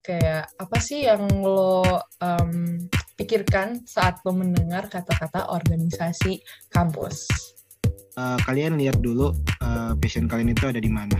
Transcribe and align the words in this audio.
kayak 0.00 0.48
apa 0.56 0.76
sih 0.80 1.04
yang 1.04 1.28
lo 1.44 1.84
um, 2.20 2.52
pikirkan 3.20 3.84
saat 3.84 4.20
lo 4.24 4.32
mendengar 4.32 4.88
kata-kata 4.88 5.52
organisasi 5.52 6.40
kampus? 6.72 7.28
Uh, 8.16 8.36
kalian 8.44 8.80
lihat 8.80 9.00
dulu 9.00 9.32
uh, 9.60 9.92
passion 10.00 10.26
kalian 10.26 10.52
itu 10.56 10.64
ada 10.68 10.80
di 10.80 10.90
mana? 10.90 11.16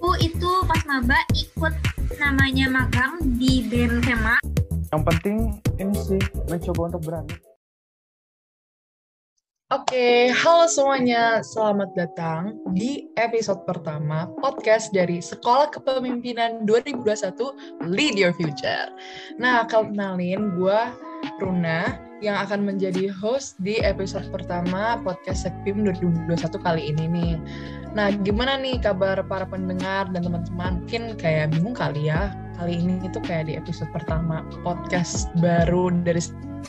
Aku 0.00 0.16
itu 0.16 0.50
pas 0.64 0.80
maba 0.88 1.20
ikut 1.36 1.74
namanya 2.16 2.66
magang 2.72 3.20
di 3.36 3.68
BEM 3.68 4.00
Kema. 4.00 4.40
Yang 4.90 5.02
penting 5.06 5.36
ini 5.78 5.96
sih 6.00 6.22
mencoba 6.48 6.80
untuk 6.90 7.02
berani. 7.04 7.49
Oke, 9.70 10.34
halo 10.34 10.66
semuanya. 10.66 11.46
Selamat 11.46 11.94
datang 11.94 12.58
di 12.74 13.06
episode 13.14 13.62
pertama 13.70 14.26
podcast 14.42 14.90
dari 14.90 15.22
Sekolah 15.22 15.70
Kepemimpinan 15.70 16.66
2021 16.66 17.86
Lead 17.86 18.18
Your 18.18 18.34
Future. 18.34 18.90
Nah, 19.38 19.62
kenalin 19.70 20.58
gue 20.58 20.80
Runa 21.38 22.09
yang 22.20 22.36
akan 22.36 22.68
menjadi 22.68 23.08
host 23.08 23.56
di 23.64 23.80
episode 23.80 24.28
pertama 24.28 25.00
podcast 25.00 25.48
Sekpim 25.48 25.84
2021 25.88 26.36
kali 26.60 26.82
ini 26.92 27.04
nih. 27.08 27.34
Nah, 27.96 28.12
gimana 28.22 28.60
nih 28.60 28.78
kabar 28.78 29.24
para 29.24 29.48
pendengar 29.48 30.12
dan 30.12 30.20
teman-teman? 30.20 30.84
Mungkin 30.84 31.16
kayak 31.16 31.56
bingung 31.56 31.72
kali 31.72 32.12
ya. 32.12 32.36
Kali 32.60 32.76
ini 32.76 33.00
itu 33.00 33.16
kayak 33.24 33.48
di 33.48 33.56
episode 33.56 33.88
pertama 33.88 34.44
podcast 34.60 35.32
baru 35.40 35.88
dari 36.04 36.20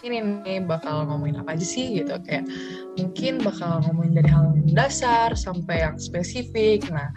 ini 0.08 0.24
nih 0.24 0.64
bakal 0.64 1.04
ngomongin 1.04 1.44
apa 1.44 1.60
aja 1.60 1.68
sih 1.68 2.00
gitu 2.00 2.16
kayak 2.24 2.48
mungkin 2.96 3.44
bakal 3.44 3.84
ngomongin 3.84 4.24
dari 4.24 4.30
hal 4.32 4.56
dasar 4.72 5.36
sampai 5.36 5.84
yang 5.84 6.00
spesifik 6.00 6.88
nah 6.88 7.12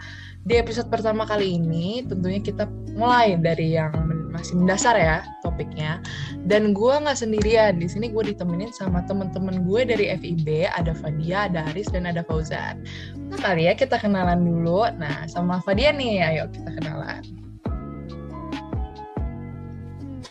di 0.45 0.61
episode 0.61 0.93
pertama 0.93 1.25
kali 1.25 1.57
ini 1.57 2.05
tentunya 2.05 2.37
kita 2.37 2.69
mulai 2.93 3.33
dari 3.33 3.73
yang 3.73 3.89
masih 4.29 4.61
mendasar 4.61 4.93
ya 4.93 5.25
topiknya. 5.41 5.97
Dan 6.45 6.77
gue 6.77 6.93
nggak 6.93 7.17
sendirian. 7.17 7.81
Di 7.81 7.89
sini 7.89 8.13
gue 8.13 8.29
ditemenin 8.29 8.69
sama 8.69 9.01
temen-temen 9.09 9.65
gue 9.65 9.81
dari 9.89 10.13
FIB 10.13 10.69
ada 10.69 10.93
Fadia 10.93 11.49
ada 11.49 11.65
Aris 11.73 11.89
dan 11.89 12.05
ada 12.05 12.21
Fauzan. 12.21 12.85
Nah 13.33 13.41
kali 13.41 13.65
ya 13.65 13.73
kita 13.73 13.97
kenalan 13.97 14.45
dulu. 14.45 14.85
Nah 15.01 15.25
sama 15.25 15.65
Fadia 15.65 15.89
nih. 15.89 16.21
Ayo 16.21 16.45
kita 16.53 16.77
kenalan. 16.77 17.25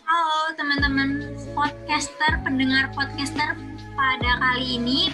Halo 0.07 0.55
teman-teman 0.55 1.35
podcaster, 1.59 2.39
pendengar 2.47 2.87
podcaster 2.95 3.59
pada 3.99 4.31
kali 4.39 4.79
ini. 4.79 5.11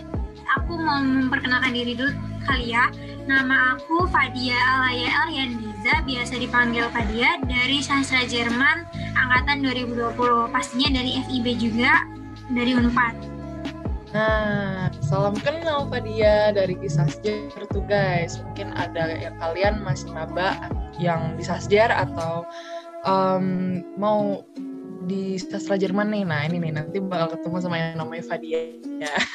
Aku 0.60 0.76
mau 0.76 1.00
memperkenalkan 1.00 1.72
diri 1.72 1.96
dulu 1.96 2.12
kali 2.44 2.76
ya. 2.76 2.92
Nama 3.28 3.76
aku 3.76 4.08
Fadia 4.08 4.56
Alaya 4.56 5.28
Alyandiza, 5.28 6.00
biasa 6.08 6.40
dipanggil 6.40 6.88
Fadia 6.88 7.36
dari 7.44 7.84
Sastra 7.84 8.24
Jerman 8.24 8.88
angkatan 9.12 9.60
2020. 9.60 10.48
Pastinya 10.48 10.88
dari 11.00 11.20
FIB 11.28 11.46
juga 11.60 12.08
dari 12.48 12.72
Unpad. 12.72 13.14
Nah, 14.10 14.90
salam 15.04 15.38
kenal 15.38 15.86
Fadia 15.86 16.50
dari 16.50 16.74
Kisasjer 16.74 17.52
tuh 17.70 17.84
guys. 17.86 18.40
Mungkin 18.42 18.72
ada 18.74 19.12
yang 19.14 19.36
kalian 19.38 19.84
masih 19.84 20.10
maba 20.10 20.70
yang 20.96 21.36
di 21.36 21.44
Sasjer 21.44 21.92
atau 21.92 22.48
um, 23.04 23.80
mau 24.00 24.42
di 25.10 25.34
sastra 25.42 25.74
Jerman 25.74 26.14
nih. 26.14 26.22
Nah, 26.22 26.46
ini 26.46 26.62
nih 26.62 26.72
nanti 26.78 27.02
bakal 27.02 27.34
ketemu 27.34 27.56
sama 27.58 27.76
yang 27.82 27.98
namanya 27.98 28.22
Fadia. 28.22 28.62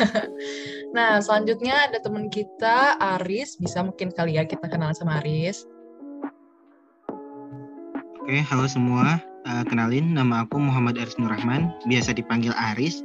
nah, 0.96 1.20
selanjutnya 1.20 1.92
ada 1.92 2.00
teman 2.00 2.32
kita 2.32 2.96
Aris, 3.20 3.60
bisa 3.60 3.84
mungkin 3.84 4.16
kali 4.16 4.40
ya 4.40 4.48
kita 4.48 4.72
kenal 4.72 4.96
sama 4.96 5.20
Aris. 5.20 5.68
Oke, 8.24 8.40
halo 8.40 8.66
semua. 8.72 9.20
Uh, 9.46 9.62
kenalin, 9.68 10.16
nama 10.16 10.48
aku 10.48 10.58
Muhammad 10.58 10.98
Aris 10.98 11.20
Nurrahman, 11.20 11.70
biasa 11.86 12.16
dipanggil 12.16 12.56
Aris. 12.74 13.04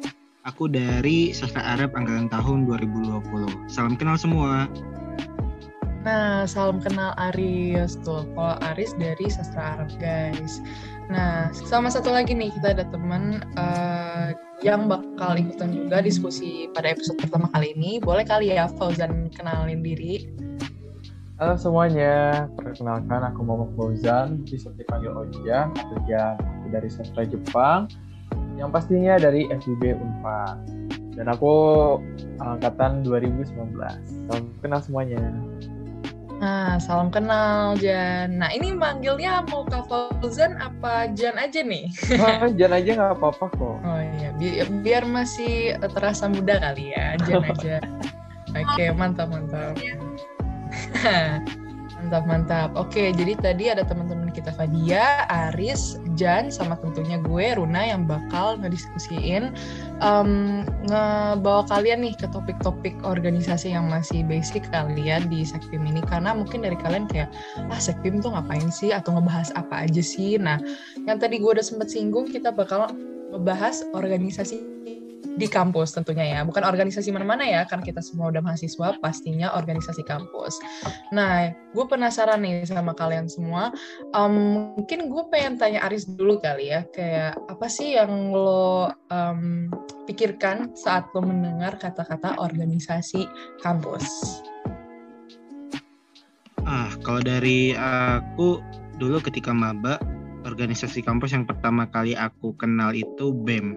Aku 0.48 0.72
dari 0.72 1.36
Sastra 1.36 1.76
Arab 1.76 1.92
angkatan 1.92 2.32
tahun 2.32 2.64
2020. 2.64 3.68
Salam 3.68 3.92
kenal 3.98 4.16
semua. 4.16 4.64
Nah, 6.00 6.48
salam 6.48 6.80
kenal 6.80 7.12
Aris 7.20 8.00
tuh. 8.00 8.24
Kalau 8.32 8.56
Aris 8.72 8.96
dari 8.96 9.28
Sastra 9.28 9.76
Arab, 9.76 9.92
guys. 10.00 10.64
Nah, 11.12 11.52
sama 11.52 11.92
satu 11.92 12.08
lagi 12.08 12.32
nih, 12.32 12.48
kita 12.56 12.72
ada 12.72 12.88
teman 12.88 13.44
uh, 13.60 14.32
yang 14.64 14.88
bakal 14.88 15.36
ikutan 15.36 15.76
juga 15.76 16.00
diskusi 16.00 16.72
pada 16.72 16.96
episode 16.96 17.20
pertama 17.20 17.52
kali 17.52 17.76
ini. 17.76 18.00
Boleh 18.00 18.24
kali 18.24 18.48
ya 18.48 18.64
Fauzan 18.80 19.28
kenalin 19.28 19.84
diri? 19.84 20.32
Halo 21.36 21.56
semuanya, 21.56 22.48
perkenalkan 22.56 23.20
aku 23.20 23.40
Muhammad 23.44 23.72
Fauzan, 23.76 24.28
bisa 24.44 24.72
dipanggil 24.76 25.12
Jan. 25.44 25.72
Aku 25.76 26.68
dari 26.72 26.88
sastra 26.88 27.28
Jepang, 27.28 27.88
yang 28.56 28.72
pastinya 28.72 29.20
dari 29.20 29.48
FIB 29.52 30.00
Unpad. 30.00 30.80
Dan 31.16 31.28
aku 31.28 31.52
angkatan 32.40 33.04
2019. 33.04 33.76
Salam 33.76 34.48
kenal 34.64 34.80
semuanya. 34.80 35.20
Nah, 36.40 36.80
salam 36.80 37.12
kenal 37.12 37.76
Jan. 37.76 38.40
Nah, 38.40 38.48
ini 38.48 38.72
manggilnya 38.72 39.44
mau 39.52 39.60
Kak 39.68 39.92
Fauzan 39.92 40.56
apa 40.56 41.12
Jan 41.12 41.36
aja 41.36 41.60
nih? 41.60 41.92
Oh, 42.16 42.48
Jan 42.58 42.72
aja 42.72 42.90
nggak 42.96 43.12
apa-apa 43.20 43.46
kok. 43.52 43.76
Oh 43.84 44.00
iya, 44.16 44.32
Bi 44.40 44.64
biar 44.80 45.04
masih 45.04 45.76
terasa 45.92 46.32
muda 46.32 46.56
kali 46.56 46.96
ya, 46.96 47.20
Jan 47.28 47.44
aja. 47.52 47.76
Oke, 48.56 48.64
okay, 48.72 48.88
mantap 48.88 49.28
mantap. 49.28 49.76
mantap 52.00 52.24
mantap. 52.24 52.70
Oke, 52.80 53.12
jadi 53.12 53.36
tadi 53.36 53.68
ada 53.68 53.84
teman-teman 53.84 54.32
kita 54.32 54.56
Fadia, 54.56 55.28
Aris, 55.28 56.00
Jan, 56.16 56.48
sama 56.48 56.80
tentunya 56.80 57.20
gue 57.20 57.52
Runa 57.60 57.84
yang 57.84 58.08
bakal 58.08 58.56
ngediskusiin 58.64 59.52
um, 60.00 60.64
ngebawa 60.88 61.68
kalian 61.68 62.00
nih 62.00 62.16
ke 62.16 62.26
topik-topik 62.32 62.96
organisasi 63.04 63.76
yang 63.76 63.92
masih 63.92 64.24
basic 64.24 64.64
kalian 64.72 65.28
di 65.28 65.44
Sekpim 65.44 65.84
ini 65.84 66.00
karena 66.08 66.32
mungkin 66.32 66.64
dari 66.64 66.80
kalian 66.80 67.04
kayak 67.04 67.28
ah 67.68 67.80
Sekpim 67.80 68.24
tuh 68.24 68.32
ngapain 68.32 68.72
sih 68.72 68.96
atau 68.96 69.20
ngebahas 69.20 69.52
apa 69.54 69.84
aja 69.84 70.00
sih. 70.00 70.40
Nah, 70.40 70.56
yang 71.04 71.20
tadi 71.20 71.36
gue 71.36 71.50
udah 71.52 71.64
sempet 71.64 71.92
singgung 71.92 72.32
kita 72.32 72.48
bakal 72.48 72.88
ngebahas 73.30 73.84
organisasi 73.92 74.80
di 75.36 75.46
kampus 75.46 75.94
tentunya 75.94 76.38
ya. 76.38 76.40
Bukan 76.42 76.64
organisasi 76.64 77.12
mana-mana 77.14 77.46
ya 77.46 77.62
karena 77.68 77.84
kita 77.86 78.02
semua 78.02 78.32
udah 78.32 78.42
mahasiswa 78.42 78.96
pastinya 78.98 79.54
organisasi 79.54 80.02
kampus. 80.06 80.58
Nah 81.14 81.52
gue 81.52 81.84
penasaran 81.86 82.42
nih 82.42 82.66
sama 82.66 82.96
kalian 82.96 83.30
semua. 83.30 83.70
Um, 84.16 84.74
mungkin 84.78 85.12
gue 85.12 85.22
pengen 85.30 85.60
tanya 85.60 85.86
Aris 85.86 86.08
dulu 86.08 86.42
kali 86.42 86.72
ya 86.72 86.82
kayak 86.90 87.38
apa 87.46 87.66
sih 87.70 87.94
yang 87.94 88.34
lo 88.34 88.90
um, 89.12 89.70
pikirkan 90.08 90.74
saat 90.74 91.06
lo 91.14 91.22
mendengar 91.22 91.78
kata-kata 91.78 92.38
organisasi 92.40 93.28
kampus? 93.62 94.06
Ah 96.66 96.90
kalau 97.02 97.22
dari 97.22 97.72
aku 97.78 98.60
dulu 99.00 99.16
ketika 99.24 99.50
maba 99.56 99.96
organisasi 100.44 101.04
kampus 101.04 101.36
yang 101.36 101.44
pertama 101.44 101.88
kali 101.88 102.16
aku 102.16 102.56
kenal 102.56 102.92
itu 102.96 103.32
BEM 103.32 103.76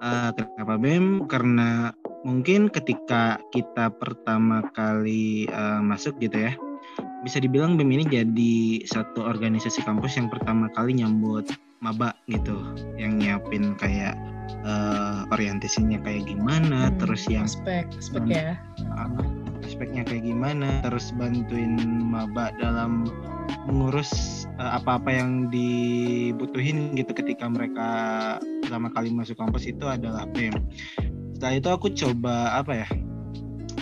Uh, 0.00 0.32
kenapa 0.32 0.80
BEM? 0.80 1.28
Karena 1.28 1.92
mungkin 2.24 2.72
ketika 2.72 3.36
kita 3.52 3.92
pertama 3.92 4.64
kali 4.72 5.44
uh, 5.52 5.84
masuk 5.84 6.16
gitu 6.24 6.48
ya, 6.48 6.52
bisa 7.20 7.36
dibilang 7.36 7.76
BEM 7.76 8.00
ini 8.00 8.04
jadi 8.08 8.56
satu 8.88 9.20
organisasi 9.28 9.84
kampus 9.84 10.16
yang 10.16 10.32
pertama 10.32 10.72
kali 10.72 10.96
nyambut 10.96 11.52
maba 11.84 12.16
gitu, 12.28 12.56
yang 12.96 13.16
nyiapin 13.20 13.76
kayak 13.76 14.16
uh, 14.64 15.24
orientasinya 15.32 16.00
kayak 16.04 16.28
gimana, 16.28 16.92
hmm, 16.92 16.96
terus 17.00 17.24
yang 17.28 17.48
aspek, 17.48 17.88
aspek 17.96 18.24
ya, 18.28 18.60
uh, 18.96 19.08
aspeknya 19.64 20.02
kayak 20.06 20.24
gimana, 20.26 20.80
terus 20.84 21.12
bantuin 21.16 21.76
maba 22.08 22.52
dalam 22.58 23.08
mengurus 23.66 24.44
apa-apa 24.56 25.10
uh, 25.10 25.16
yang 25.20 25.30
dibutuhin 25.52 26.94
gitu 26.96 27.10
ketika 27.12 27.46
mereka 27.50 27.88
pertama 28.62 28.88
kali 28.94 29.10
masuk 29.10 29.36
kampus 29.36 29.68
itu 29.68 29.84
adalah 29.86 30.24
BEM. 30.30 30.54
Setelah 31.36 31.54
itu 31.56 31.68
aku 31.72 31.86
coba 31.92 32.56
apa 32.56 32.72
ya 32.84 32.88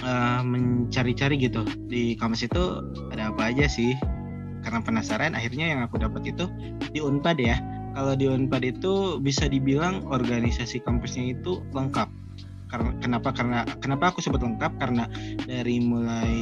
uh, 0.02 0.40
mencari-cari 0.42 1.38
gitu 1.38 1.66
di 1.90 2.14
kampus 2.18 2.46
itu 2.46 2.62
ada 3.14 3.30
apa 3.34 3.50
aja 3.52 3.66
sih. 3.66 3.94
Karena 4.58 4.82
penasaran, 4.82 5.32
akhirnya 5.38 5.70
yang 5.70 5.80
aku 5.86 6.02
dapat 6.02 6.34
itu 6.34 6.50
di 6.90 6.98
Unpad 6.98 7.38
ya. 7.38 7.56
Kalau 7.94 8.14
di 8.18 8.26
Unpad 8.28 8.62
itu 8.66 9.16
bisa 9.22 9.48
dibilang 9.48 10.04
organisasi 10.10 10.82
kampusnya 10.82 11.38
itu 11.38 11.62
lengkap 11.72 12.10
karena 12.68 12.90
kenapa 13.00 13.28
karena 13.32 13.58
kenapa 13.80 14.04
aku 14.12 14.20
sebut 14.20 14.40
lengkap 14.44 14.72
karena 14.76 15.04
dari 15.48 15.80
mulai 15.80 16.36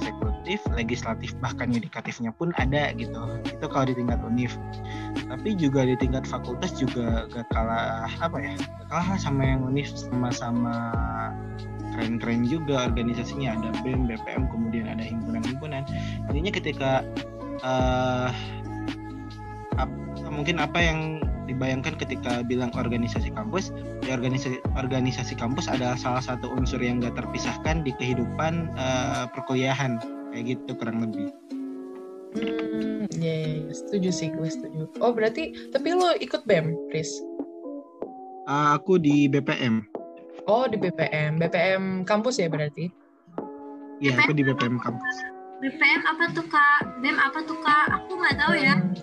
eksekutif, 0.00 0.60
legislatif 0.72 1.36
bahkan 1.38 1.68
yudikatifnya 1.68 2.32
pun 2.34 2.50
ada 2.56 2.90
gitu. 2.96 3.20
Itu 3.44 3.66
kalau 3.68 3.92
di 3.92 3.94
tingkat 3.96 4.20
univ. 4.24 4.52
Tapi 5.28 5.54
juga 5.60 5.84
di 5.84 5.94
tingkat 6.00 6.24
fakultas 6.24 6.74
juga 6.74 7.28
gak 7.28 7.46
kalah 7.52 8.08
apa 8.18 8.38
ya? 8.40 8.54
Gak 8.56 8.88
kalah 8.88 9.18
sama 9.20 9.44
yang 9.44 9.60
univ 9.68 9.86
sama-sama 9.92 10.92
keren-keren 11.90 12.46
juga 12.46 12.86
organisasinya 12.86 13.58
ada 13.58 13.68
BEM, 13.82 14.06
BPM, 14.06 14.46
kemudian 14.48 14.86
ada 14.88 15.02
himpunan-himpunan. 15.02 15.82
Intinya 16.30 16.52
ketika 16.54 17.04
uh, 17.66 18.30
ap- 19.76 20.00
mungkin 20.30 20.62
apa 20.62 20.78
yang 20.80 21.20
dibayangkan 21.50 21.98
ketika 21.98 22.46
bilang 22.46 22.70
organisasi 22.78 23.34
kampus 23.34 23.74
ya 24.06 24.14
organisasi 24.14 24.62
organisasi 24.78 25.34
kampus 25.34 25.66
adalah 25.66 25.98
salah 25.98 26.22
satu 26.22 26.46
unsur 26.54 26.78
yang 26.78 27.02
gak 27.02 27.18
terpisahkan 27.18 27.82
di 27.82 27.90
kehidupan 27.98 28.70
uh, 28.78 29.26
perkuliahan 29.34 29.98
kayak 30.30 30.56
gitu 30.56 30.78
kurang 30.78 31.02
lebih 31.02 31.34
Hmm, 32.30 33.10
ya, 33.18 33.26
yeah, 33.26 33.38
yeah, 33.66 33.74
setuju 33.74 34.14
sih, 34.14 34.30
gue 34.30 34.46
setuju. 34.46 34.86
Oh, 35.02 35.10
berarti, 35.10 35.50
tapi 35.74 35.90
lo 35.90 36.14
ikut 36.14 36.46
BEM, 36.46 36.78
Chris? 36.86 37.10
Uh, 38.46 38.78
aku 38.78 39.02
di 39.02 39.26
BPM. 39.26 39.82
Oh, 40.46 40.70
di 40.70 40.78
BPM. 40.78 41.42
BPM 41.42 42.06
kampus 42.06 42.38
ya 42.38 42.46
berarti? 42.46 42.86
Iya, 43.98 44.14
aku 44.14 44.30
di 44.30 44.46
BPM 44.46 44.78
kampus. 44.78 45.16
BPM 45.58 46.06
apa 46.06 46.24
tuh, 46.30 46.46
Kak? 46.46 47.02
BEM 47.02 47.18
apa 47.18 47.38
tuh, 47.42 47.58
Kak? 47.66 47.86
Aku 47.98 48.14
nggak 48.14 48.36
tahu 48.38 48.54
ya. 48.54 48.74
Hmm. 48.78 48.94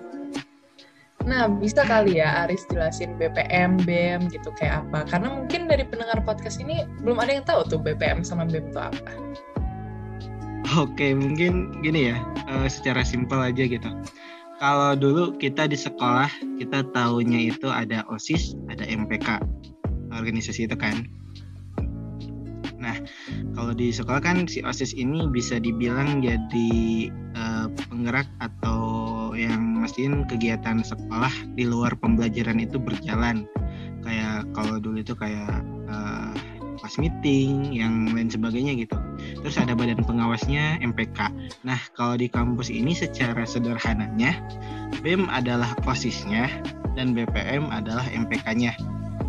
Nah, 1.27 1.51
bisa 1.51 1.83
kali 1.83 2.23
ya 2.23 2.47
Aris 2.47 2.63
jelasin 2.71 3.19
BPM, 3.19 3.83
BEM 3.83 4.31
gitu 4.31 4.47
kayak 4.55 4.87
apa? 4.87 5.03
Karena 5.11 5.35
mungkin 5.35 5.67
dari 5.67 5.83
pendengar 5.83 6.23
podcast 6.23 6.63
ini 6.63 6.87
belum 7.03 7.19
ada 7.19 7.31
yang 7.35 7.43
tahu 7.43 7.67
tuh 7.67 7.79
BPM 7.83 8.23
sama 8.23 8.47
BEM 8.47 8.71
itu 8.71 8.79
apa. 8.79 9.11
Oke, 10.79 11.11
mungkin 11.11 11.83
gini 11.83 12.15
ya, 12.15 12.17
uh, 12.47 12.67
secara 12.71 13.03
simpel 13.03 13.43
aja 13.43 13.67
gitu. 13.67 13.91
Kalau 14.63 14.95
dulu 14.95 15.35
kita 15.35 15.67
di 15.67 15.75
sekolah, 15.75 16.31
kita 16.63 16.87
tahunya 16.95 17.51
itu 17.51 17.67
ada 17.67 18.07
OSIS, 18.07 18.55
ada 18.71 18.87
MPK, 18.87 19.43
organisasi 20.15 20.63
itu 20.63 20.79
kan. 20.79 21.03
Nah, 22.79 23.03
kalau 23.51 23.75
di 23.75 23.91
sekolah 23.91 24.23
kan 24.23 24.47
si 24.47 24.63
OSIS 24.63 24.95
ini 24.95 25.27
bisa 25.27 25.59
dibilang 25.59 26.23
jadi 26.23 26.71
uh, 27.35 27.67
penggerak 27.91 28.31
atau 28.39 28.76
mastiin 29.87 30.27
kegiatan 30.27 30.83
sekolah 30.83 31.31
di 31.55 31.63
luar 31.63 31.95
pembelajaran 31.95 32.59
itu 32.59 32.75
berjalan. 32.75 33.47
Kayak 34.03 34.43
kalau 34.51 34.83
dulu 34.83 34.99
itu 34.99 35.15
kayak 35.15 35.63
uh, 35.87 36.35
pas 36.75 36.93
meeting, 36.99 37.71
yang 37.71 38.11
lain 38.11 38.27
sebagainya 38.27 38.75
gitu. 38.83 38.99
Terus 39.39 39.55
ada 39.55 39.71
badan 39.79 40.03
pengawasnya 40.03 40.83
MPK. 40.83 41.31
Nah, 41.63 41.79
kalau 41.95 42.19
di 42.19 42.27
kampus 42.27 42.67
ini 42.67 42.91
secara 42.91 43.47
sederhananya 43.47 44.35
BEM 44.99 45.31
adalah 45.31 45.71
OSISnya 45.87 46.51
dan 46.99 47.15
BPM 47.15 47.71
adalah 47.71 48.03
MPK-nya. 48.11 48.75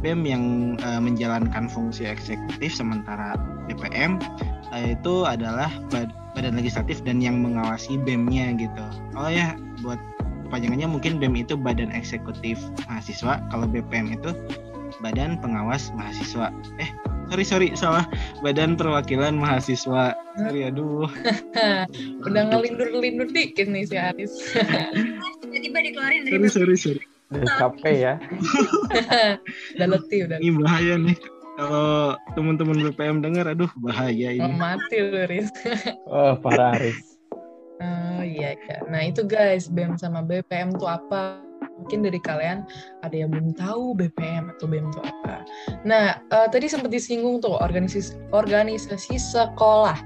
BEM 0.02 0.26
yang 0.26 0.44
uh, 0.82 0.98
menjalankan 0.98 1.70
fungsi 1.70 2.02
eksekutif 2.10 2.74
sementara 2.74 3.38
BPM 3.70 4.18
uh, 4.74 4.86
itu 4.90 5.22
adalah 5.22 5.70
bad 5.94 6.10
badan 6.34 6.58
legislatif 6.58 6.98
dan 7.06 7.22
yang 7.22 7.38
mengawasi 7.46 7.94
BEM-nya 8.02 8.58
gitu. 8.58 8.84
Oh 9.14 9.30
ya, 9.30 9.54
buat 9.86 9.98
kepanjangannya 10.48 10.88
mungkin 10.88 11.20
BEM 11.20 11.44
itu 11.44 11.54
badan 11.60 11.92
eksekutif 11.92 12.56
mahasiswa, 12.88 13.44
kalau 13.52 13.68
BPM 13.68 14.16
itu 14.16 14.32
badan 15.04 15.36
pengawas 15.38 15.92
mahasiswa. 15.94 16.48
Eh, 16.80 16.90
sorry 17.28 17.44
sorry 17.44 17.68
salah. 17.76 18.08
Badan 18.40 18.74
perwakilan 18.74 19.36
mahasiswa. 19.36 20.16
Sorry 20.16 20.60
aduh. 20.72 21.06
Udah 22.26 22.42
ngelindur-lindur 22.48 23.28
dikit 23.30 23.68
nih 23.68 23.84
si 23.84 23.96
Aris. 24.00 24.32
Tiba-tiba 25.44 25.78
dikeluarin 25.84 26.20
dari 26.26 26.48
sorry 26.48 26.48
sorry 26.48 26.76
sorry. 26.76 27.02
Udah 27.28 27.50
capek 27.60 27.94
ya. 27.94 28.14
Udah 29.76 29.86
letih 29.86 30.18
udah. 30.26 30.38
Ini 30.40 30.50
bahaya 30.56 30.94
nih. 30.96 31.16
Kalau 31.58 32.14
teman-teman 32.38 32.76
BPM 32.86 33.18
dengar 33.18 33.50
aduh 33.50 33.70
bahaya 33.82 34.30
ini. 34.30 34.50
Mati 34.54 34.96
lu 35.02 35.26
Riz 35.26 35.50
oh 36.06 36.38
parah 36.38 36.78
Aris 36.78 37.17
oh 37.82 38.22
iya 38.22 38.58
iya 38.58 38.78
nah 38.90 39.02
itu 39.02 39.22
guys 39.26 39.70
BEM 39.70 39.98
sama 39.98 40.22
BPM 40.24 40.74
tuh 40.74 40.90
apa 40.90 41.48
mungkin 41.78 42.02
dari 42.02 42.18
kalian 42.18 42.66
ada 43.06 43.14
yang 43.14 43.30
belum 43.30 43.54
tahu 43.54 43.94
BPM 43.94 44.50
atau 44.50 44.66
BEM 44.66 44.90
itu 44.90 45.00
apa. 45.06 45.46
Nah, 45.86 46.18
uh, 46.34 46.50
tadi 46.50 46.66
sempat 46.66 46.90
disinggung 46.90 47.38
tuh 47.38 47.54
organisasi 47.54 48.18
organisasi 48.34 49.16
sekolah. 49.16 49.96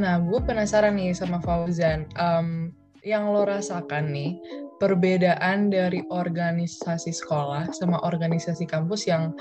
Nah, 0.00 0.24
gue 0.24 0.40
penasaran 0.40 0.96
nih 0.96 1.12
sama 1.12 1.36
Fauzan, 1.44 2.08
um, 2.16 2.72
yang 3.04 3.28
lo 3.28 3.44
rasakan 3.44 4.08
nih 4.08 4.40
perbedaan 4.80 5.68
dari 5.68 6.00
organisasi 6.08 7.12
sekolah 7.12 7.70
sama 7.76 8.00
organisasi 8.02 8.64
kampus 8.64 9.06
yang 9.06 9.36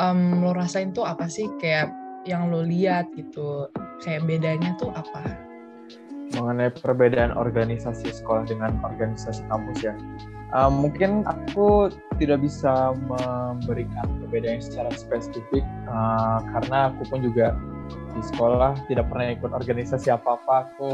um, 0.00 0.40
lo 0.40 0.56
rasain 0.56 0.96
tuh 0.96 1.04
apa 1.04 1.28
sih 1.28 1.46
kayak 1.60 1.92
yang 2.24 2.48
lo 2.48 2.64
lihat 2.64 3.12
gitu, 3.12 3.68
kayak 4.00 4.24
bedanya 4.24 4.72
tuh 4.80 4.88
apa? 4.96 5.49
Mengenai 6.36 6.70
perbedaan 6.70 7.34
organisasi 7.34 8.10
sekolah 8.14 8.46
dengan 8.46 8.78
organisasi 8.86 9.42
kampus 9.50 9.82
ya, 9.82 9.94
Uh, 10.50 10.66
mungkin 10.66 11.22
aku 11.30 11.94
tidak 12.18 12.42
bisa 12.42 12.90
memberikan 13.06 14.06
perbedaan 14.18 14.58
secara 14.58 14.90
spesifik 14.98 15.62
uh, 15.86 16.42
karena 16.42 16.90
aku 16.90 17.06
pun 17.06 17.22
juga 17.22 17.54
di 18.18 18.22
sekolah 18.34 18.74
tidak 18.90 19.06
pernah 19.06 19.30
ikut 19.30 19.46
organisasi 19.54 20.10
apa-apa. 20.10 20.74
Aku 20.74 20.90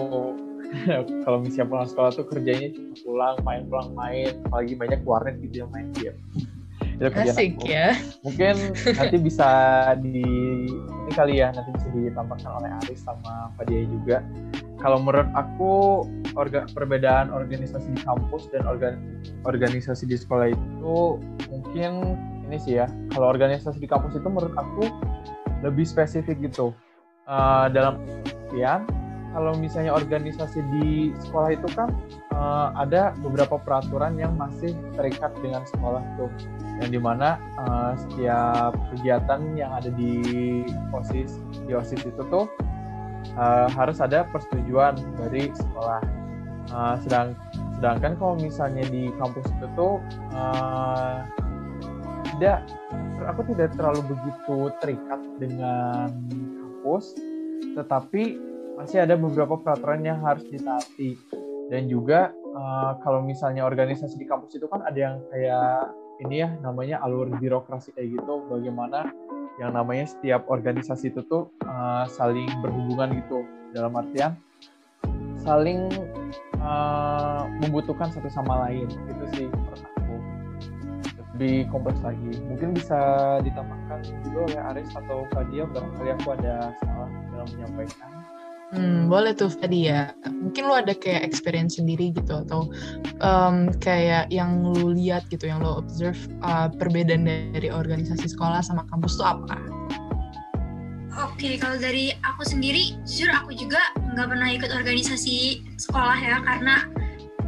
kalau 1.25 1.41
misalnya 1.41 1.73
pulang 1.73 1.89
sekolah 1.89 2.11
tuh 2.13 2.29
kerjanya 2.29 2.69
cuma 2.77 2.93
pulang 3.01 3.37
main 3.49 3.63
pulang 3.65 3.91
main, 3.97 4.33
apalagi 4.45 4.77
banyak 4.77 5.01
warnet 5.09 5.41
gitu 5.41 5.65
yang 5.65 5.73
main 5.73 5.89
game. 5.97 6.21
Itu 6.97 7.13
Asik 7.13 7.61
aku. 7.61 7.69
ya. 7.69 7.97
Mungkin 8.29 8.55
nanti 9.01 9.17
bisa 9.21 9.49
di 10.01 10.25
ini 10.69 11.13
kali 11.17 11.41
ya 11.41 11.53
nanti 11.57 11.73
bisa 11.73 11.87
ditambahkan 11.93 12.51
oleh 12.61 12.71
Aris 12.85 13.01
sama 13.05 13.49
Fadia 13.57 13.89
juga 13.89 14.21
kalau 14.87 15.03
menurut 15.03 15.27
aku 15.35 15.73
orga, 16.39 16.63
perbedaan 16.71 17.35
organisasi 17.35 17.91
di 17.91 18.01
kampus 18.07 18.47
dan 18.55 18.63
organ, 18.71 19.03
organisasi 19.43 20.07
di 20.07 20.15
sekolah 20.15 20.55
itu 20.55 21.19
mungkin 21.51 22.15
ini 22.47 22.55
sih 22.63 22.79
ya. 22.79 22.87
Kalau 23.11 23.35
organisasi 23.35 23.83
di 23.83 23.91
kampus 23.91 24.15
itu 24.15 24.31
menurut 24.31 24.55
aku 24.55 24.87
lebih 25.67 25.83
spesifik 25.83 26.39
gitu. 26.39 26.71
Uh, 27.27 27.67
dalam 27.75 27.99
artian 28.47 28.87
kalau 29.35 29.59
misalnya 29.59 29.91
organisasi 29.91 30.63
di 30.79 31.11
sekolah 31.19 31.59
itu 31.59 31.67
kan 31.75 31.91
uh, 32.31 32.71
ada 32.79 33.11
beberapa 33.27 33.59
peraturan 33.59 34.15
yang 34.15 34.39
masih 34.39 34.71
terikat 34.95 35.35
dengan 35.43 35.67
sekolah 35.67 36.07
tuh. 36.15 36.31
Yang 36.79 36.95
di 36.95 37.01
mana 37.03 37.43
uh, 37.59 37.99
setiap 37.99 38.79
kegiatan 38.95 39.59
yang 39.59 39.75
ada 39.75 39.91
di 39.91 40.23
osis 40.95 41.43
di 41.67 41.75
osis 41.75 42.07
itu 42.07 42.23
tuh 42.31 42.47
uh, 43.37 43.69
harus 43.71 44.01
ada 44.03 44.25
persetujuan 44.29 44.97
dari 45.21 45.53
sekolah. 45.53 46.03
Uh, 46.67 46.99
sedang 46.99 47.39
sedangkan 47.79 48.19
kalau 48.19 48.35
misalnya 48.35 48.83
di 48.91 49.15
kampus 49.23 49.47
itu 49.47 49.67
tuh 49.79 50.03
uh, 50.35 51.23
tidak 52.37 52.67
aku 53.23 53.47
tidak 53.55 53.71
terlalu 53.79 54.03
begitu 54.13 54.57
terikat 54.83 55.21
dengan 55.39 56.11
kampus, 56.59 57.15
tetapi 57.79 58.43
masih 58.77 59.07
ada 59.07 59.15
beberapa 59.17 59.57
peraturan 59.57 60.05
yang 60.05 60.21
harus 60.21 60.45
ditaati 60.51 61.17
dan 61.73 61.89
juga 61.89 62.35
uh, 62.55 62.99
kalau 63.01 63.25
misalnya 63.25 63.65
organisasi 63.65 64.21
di 64.21 64.27
kampus 64.29 64.59
itu 64.59 64.69
kan 64.69 64.85
ada 64.85 64.99
yang 64.99 65.17
kayak 65.33 65.95
ini 66.25 66.45
ya 66.45 66.49
namanya 66.65 67.03
alur 67.05 67.29
birokrasi 67.29 67.93
kayak 67.93 68.21
gitu 68.21 68.45
bagaimana 68.49 69.11
yang 69.57 69.73
namanya 69.73 70.05
setiap 70.09 70.45
organisasi 70.49 71.13
itu 71.13 71.25
tuh 71.25 71.49
uh, 71.65 72.05
saling 72.09 72.49
berhubungan 72.61 73.21
gitu 73.21 73.45
dalam 73.73 73.97
artian 73.97 74.37
saling 75.47 75.87
uh, 76.59 77.47
membutuhkan 77.63 78.11
satu 78.11 78.27
sama 78.27 78.67
lain 78.67 78.91
itu 79.07 79.25
sih 79.39 79.47
menurut 79.47 79.83
aku. 79.87 80.17
Lebih 81.37 81.71
kompleks 81.71 82.01
lagi. 82.03 82.33
Mungkin 82.51 82.75
bisa 82.75 82.99
ditambahkan 83.47 84.03
juga 84.27 84.39
oleh 84.51 84.61
Aris 84.75 84.91
atau 84.91 85.23
Fadia 85.31 85.69
barangkali 85.71 86.11
aku 86.19 86.29
ada 86.35 86.75
salah 86.83 87.11
dalam 87.31 87.47
menyampaikan 87.55 88.16
Hmm, 88.75 89.07
boleh 89.07 89.31
tuh 89.31 89.47
tadi 89.55 89.87
ya. 89.87 90.11
Mungkin 90.27 90.67
lu 90.67 90.75
ada 90.75 90.91
kayak 90.91 91.23
experience 91.23 91.79
sendiri 91.79 92.11
gitu 92.11 92.43
atau 92.43 92.67
um, 93.23 93.71
kayak 93.79 94.27
yang 94.35 94.59
lu 94.59 94.91
lihat 94.91 95.23
gitu, 95.31 95.47
yang 95.47 95.63
lu 95.63 95.71
observe 95.79 96.19
uh, 96.43 96.67
perbedaan 96.75 97.27
dari 97.27 97.71
organisasi 97.71 98.27
sekolah 98.35 98.59
sama 98.67 98.83
kampus 98.91 99.23
tuh 99.23 99.27
apa? 99.27 99.55
Oke, 101.17 101.49
okay, 101.49 101.55
kalau 101.57 101.81
dari 101.81 102.13
aku 102.27 102.45
sendiri, 102.45 102.93
jujur 103.09 103.33
aku 103.33 103.57
juga 103.57 103.81
nggak 104.13 104.29
pernah 104.29 104.49
ikut 104.53 104.69
organisasi 104.69 105.65
sekolah 105.81 106.19
ya, 106.19 106.45
karena 106.45 106.85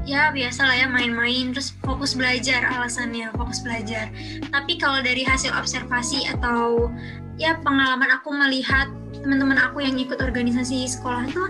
ya 0.08 0.32
biasa 0.32 0.64
lah 0.64 0.76
ya 0.78 0.86
main-main, 0.88 1.52
terus 1.52 1.76
fokus 1.84 2.16
belajar 2.16 2.64
alasannya, 2.64 3.28
fokus 3.36 3.60
belajar. 3.60 4.08
Tapi 4.48 4.80
kalau 4.80 5.04
dari 5.04 5.20
hasil 5.20 5.52
observasi 5.52 6.32
atau 6.32 6.88
ya 7.38 7.56
pengalaman 7.62 8.10
aku 8.12 8.34
melihat 8.34 8.90
teman-teman 9.22 9.56
aku 9.56 9.80
yang 9.80 9.94
ikut 9.96 10.18
organisasi 10.18 10.84
sekolah 10.90 11.30
tuh 11.30 11.48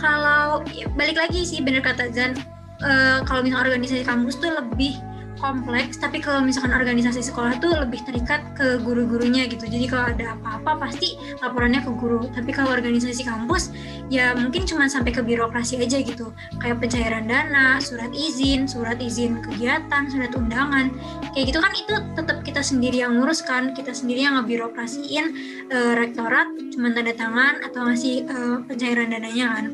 kalau 0.00 0.64
ya, 0.72 0.88
balik 0.96 1.20
lagi 1.20 1.44
sih 1.46 1.60
bener 1.60 1.84
kata 1.84 2.10
Zan 2.10 2.34
uh, 2.82 3.22
kalau 3.28 3.44
misalnya 3.44 3.68
organisasi 3.70 4.02
kampus 4.02 4.40
tuh 4.40 4.50
lebih 4.52 4.98
kompleks 5.38 5.98
tapi 5.98 6.18
kalau 6.22 6.42
misalkan 6.44 6.74
organisasi 6.74 7.22
sekolah 7.24 7.58
tuh 7.58 7.74
lebih 7.74 8.02
terikat 8.06 8.42
ke 8.54 8.80
guru-gurunya 8.82 9.46
gitu. 9.50 9.66
Jadi 9.66 9.86
kalau 9.90 10.10
ada 10.10 10.34
apa-apa 10.38 10.88
pasti 10.88 11.18
laporannya 11.42 11.82
ke 11.82 11.90
guru. 11.94 12.26
Tapi 12.30 12.50
kalau 12.50 12.74
organisasi 12.74 13.26
kampus 13.26 13.74
ya 14.12 14.36
mungkin 14.36 14.68
cuma 14.68 14.86
sampai 14.86 15.14
ke 15.14 15.22
birokrasi 15.24 15.80
aja 15.80 16.00
gitu. 16.02 16.30
Kayak 16.60 16.84
pencairan 16.84 17.24
dana 17.26 17.78
surat 17.82 18.10
izin 18.12 18.66
surat 18.66 18.98
izin 19.00 19.42
kegiatan 19.42 20.10
surat 20.10 20.32
undangan. 20.34 20.92
Kayak 21.32 21.44
gitu 21.54 21.58
kan 21.62 21.72
itu 21.74 21.94
tetap 22.14 22.38
kita 22.46 22.60
sendiri 22.62 23.02
yang 23.02 23.18
ngurus 23.18 23.42
kan. 23.42 23.72
Kita 23.74 23.92
sendiri 23.92 24.26
yang 24.26 24.38
ngebirokrasiin 24.40 25.24
e, 25.70 25.78
rektorat 25.98 26.48
cuma 26.74 26.90
tanda 26.94 27.14
tangan 27.14 27.62
atau 27.64 27.86
ngasih 27.86 28.26
e, 28.26 28.36
pencairan 28.66 29.10
dananya 29.10 29.46
kan 29.54 29.66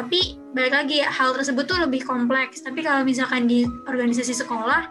tapi 0.00 0.40
balik 0.56 0.72
lagi 0.72 1.04
hal 1.04 1.36
tersebut 1.36 1.68
tuh 1.68 1.76
lebih 1.84 2.00
kompleks. 2.08 2.64
Tapi 2.64 2.80
kalau 2.80 3.04
misalkan 3.04 3.44
di 3.44 3.68
organisasi 3.84 4.32
sekolah 4.32 4.88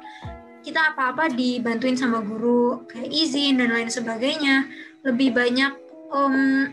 kita 0.62 0.94
apa-apa 0.94 1.34
dibantuin 1.34 1.98
sama 1.98 2.22
guru 2.22 2.86
kayak 2.86 3.10
izin 3.10 3.58
dan 3.58 3.74
lain 3.74 3.90
sebagainya. 3.90 4.70
Lebih 5.02 5.34
banyak 5.34 5.74
um, 6.14 6.70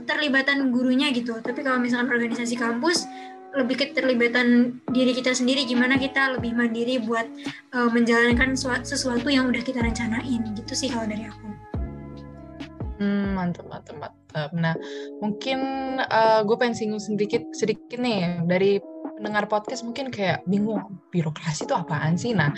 keterlibatan 0.00 0.72
gurunya 0.72 1.12
gitu. 1.12 1.36
Tapi 1.44 1.60
kalau 1.60 1.76
misalkan 1.76 2.08
organisasi 2.08 2.56
kampus 2.56 3.04
lebih 3.54 3.84
keterlibatan 3.84 4.80
diri 4.88 5.12
kita 5.12 5.36
sendiri. 5.36 5.68
Gimana 5.68 6.00
kita 6.00 6.40
lebih 6.40 6.56
mandiri 6.56 7.04
buat 7.04 7.28
uh, 7.76 7.92
menjalankan 7.92 8.56
sesuatu 8.80 9.28
yang 9.28 9.52
udah 9.52 9.60
kita 9.60 9.84
rencanain. 9.84 10.40
Gitu 10.56 10.72
sih 10.72 10.88
kalau 10.88 11.04
dari 11.04 11.28
aku. 11.28 11.48
Hmm, 12.96 13.36
mantap, 13.36 13.68
mantap, 13.68 13.94
mantap. 14.00 14.23
Nah, 14.34 14.74
mungkin 15.22 15.58
uh, 16.02 16.42
gue 16.42 16.56
pengen 16.58 16.74
singgung 16.74 17.02
sedikit, 17.02 17.42
sedikit 17.54 17.98
nih 18.02 18.42
dari 18.50 18.82
pendengar 19.14 19.46
podcast 19.46 19.86
mungkin 19.86 20.10
kayak 20.10 20.42
bingung 20.50 20.98
birokrasi 21.14 21.70
itu 21.70 21.74
apaan 21.74 22.18
sih? 22.18 22.34
Nah, 22.34 22.50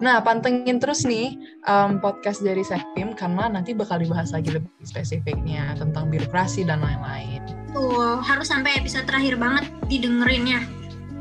nah 0.00 0.24
pantengin 0.24 0.80
terus 0.80 1.04
nih 1.04 1.36
um, 1.68 2.00
podcast 2.00 2.40
dari 2.40 2.64
Sekpim 2.64 3.12
karena 3.12 3.52
nanti 3.52 3.76
bakal 3.76 4.00
dibahas 4.00 4.32
lagi 4.32 4.56
lebih 4.56 4.72
spesifiknya 4.82 5.76
tentang 5.76 6.08
birokrasi 6.08 6.64
dan 6.64 6.80
lain-lain. 6.80 7.44
Tuh, 7.76 8.18
harus 8.24 8.48
sampai 8.48 8.80
episode 8.80 9.04
terakhir 9.04 9.36
banget 9.36 9.68
didengerin 9.92 10.44
ya. 10.48 10.60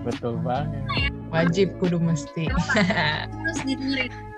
Betul 0.07 0.39
banget. 0.41 1.11
Wajib 1.29 1.75
kudu 1.77 1.99
mesti. 2.01 2.49
Harus 3.45 3.61
didengerin. 3.67 4.28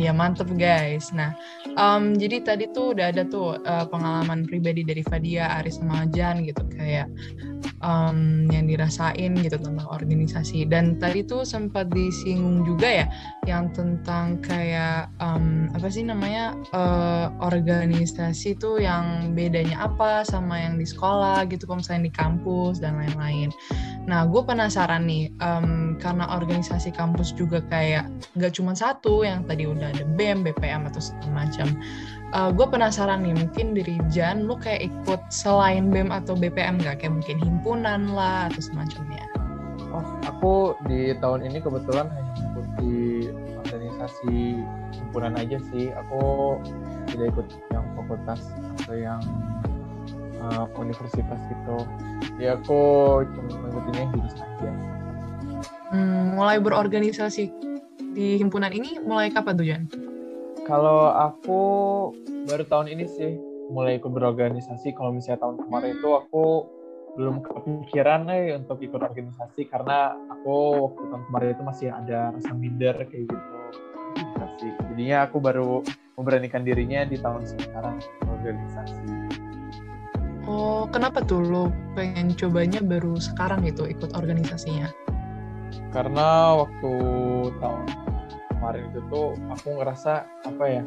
Iya 0.00 0.16
mantep 0.16 0.48
guys. 0.56 1.12
Nah, 1.12 1.36
um, 1.76 2.16
jadi 2.16 2.40
tadi 2.40 2.72
tuh 2.72 2.96
udah 2.96 3.12
ada 3.12 3.28
tuh 3.28 3.60
uh, 3.60 3.84
pengalaman 3.84 4.48
pribadi 4.48 4.80
dari 4.80 5.04
Fadia, 5.04 5.60
Aris, 5.60 5.76
sama 5.76 6.08
Jan 6.08 6.40
gitu 6.48 6.64
kayak 6.72 7.12
um, 7.80 8.48
yang 8.48 8.68
dirasain 8.68 9.36
gitu 9.40 9.56
tentang 9.60 9.88
organisasi. 9.88 10.68
Dan 10.68 10.96
tadi 10.96 11.24
tuh 11.24 11.44
sempat 11.44 11.88
disinggung 11.92 12.64
juga 12.64 13.04
ya 13.04 13.06
yang 13.48 13.72
tentang 13.72 14.40
kayak 14.44 15.08
um, 15.20 15.68
apa 15.72 15.88
sih 15.88 16.04
namanya 16.04 16.54
uh, 16.72 17.32
organisasi 17.40 18.56
tuh 18.56 18.80
yang 18.80 19.32
bedanya 19.34 19.84
apa 19.88 20.22
sama 20.24 20.60
yang 20.60 20.76
di 20.76 20.86
sekolah 20.86 21.48
gitu, 21.48 21.66
kalau 21.68 21.80
misalnya 21.80 22.08
di 22.08 22.14
kampus 22.14 22.78
dan 22.78 23.00
lain-lain. 23.00 23.48
Nah, 24.08 24.24
gue 24.24 24.42
penasaran 24.42 25.04
nih 25.04 25.32
um, 25.40 25.96
karena 26.00 26.28
organisasi 26.32 26.92
kampus 26.94 27.36
juga 27.36 27.60
kayak 27.68 28.08
nggak 28.36 28.52
cuma 28.56 28.72
satu 28.72 29.22
yang 29.24 29.44
tadi 29.44 29.68
udah 29.68 29.92
ada 29.92 30.04
BEM, 30.16 30.44
BPM 30.44 30.88
atau 30.88 31.00
segala 31.00 31.44
macam. 31.46 31.68
Uh, 32.30 32.54
gue 32.54 32.62
penasaran 32.62 33.26
nih, 33.26 33.34
mungkin 33.34 33.74
dari 33.74 33.98
Jan, 34.06 34.46
lu 34.46 34.54
kayak 34.54 34.86
ikut 34.86 35.18
selain 35.34 35.90
BEM 35.90 36.14
atau 36.14 36.38
BPM 36.38 36.78
gak? 36.78 37.02
Kayak 37.02 37.18
mungkin 37.18 37.36
himpunan 37.42 38.14
lah 38.14 38.46
atau 38.46 38.62
semacamnya. 38.62 39.26
Oh, 39.90 40.06
aku 40.22 40.78
di 40.86 41.10
tahun 41.18 41.50
ini 41.50 41.58
kebetulan 41.58 42.06
hanya 42.06 42.32
mengikuti 42.38 43.26
organisasi 43.58 44.62
himpunan 44.94 45.34
aja 45.34 45.58
sih. 45.74 45.90
Aku 46.06 46.22
tidak 47.10 47.34
ikut 47.34 47.46
yang 47.74 47.82
fakultas 47.98 48.40
atau 48.78 48.94
yang 48.94 49.22
uh, 50.38 50.70
universitas 50.78 51.40
gitu. 51.50 51.76
Ya 52.38 52.54
aku 52.54 52.80
cuma 53.26 53.50
mengikutinya 53.58 54.06
jurusan 54.14 54.46
aja. 54.46 54.70
Hmm, 55.90 56.38
mulai 56.38 56.62
berorganisasi 56.62 57.50
di 58.14 58.38
himpunan 58.38 58.70
ini 58.70 59.02
mulai 59.02 59.34
kapan 59.34 59.54
tuh 59.58 59.66
Jan? 59.66 59.82
Kalau 60.70 61.10
aku 61.10 61.62
baru 62.46 62.62
tahun 62.62 62.94
ini 62.94 63.04
sih 63.10 63.34
mulai 63.74 63.98
ikut 63.98 64.06
berorganisasi. 64.06 64.94
Kalau 64.94 65.10
misalnya 65.10 65.42
tahun 65.42 65.66
kemarin 65.66 65.98
itu 65.98 66.08
aku 66.14 66.44
belum 67.18 67.42
kepikiran 67.42 68.30
nih 68.30 68.54
untuk 68.54 68.78
ikut 68.78 69.02
organisasi 69.02 69.66
karena 69.66 70.14
aku 70.30 70.86
waktu 70.86 71.02
tahun 71.10 71.22
kemarin 71.26 71.48
itu 71.58 71.62
masih 71.66 71.88
ada 71.90 72.30
rasa 72.30 72.54
minder 72.54 72.94
kayak 73.02 73.26
gitu 73.26 73.50
organisasi. 74.14 74.68
Jadinya 74.94 75.18
aku 75.26 75.36
baru 75.42 75.82
memberanikan 76.14 76.62
dirinya 76.62 77.02
di 77.02 77.18
tahun 77.18 77.50
sekarang 77.50 77.98
organisasi. 78.30 78.94
Oh, 80.46 80.86
kenapa 80.86 81.26
tuh 81.26 81.42
lo 81.50 81.74
pengen 81.98 82.30
cobanya 82.38 82.78
baru 82.78 83.18
sekarang 83.18 83.66
gitu 83.66 83.90
ikut 83.90 84.14
organisasinya? 84.14 84.86
Karena 85.90 86.62
waktu 86.62 86.92
tahun 87.58 88.09
kemarin 88.60 88.92
itu 88.92 89.00
tuh 89.08 89.32
aku 89.48 89.80
ngerasa 89.80 90.28
apa 90.44 90.64
ya 90.68 90.84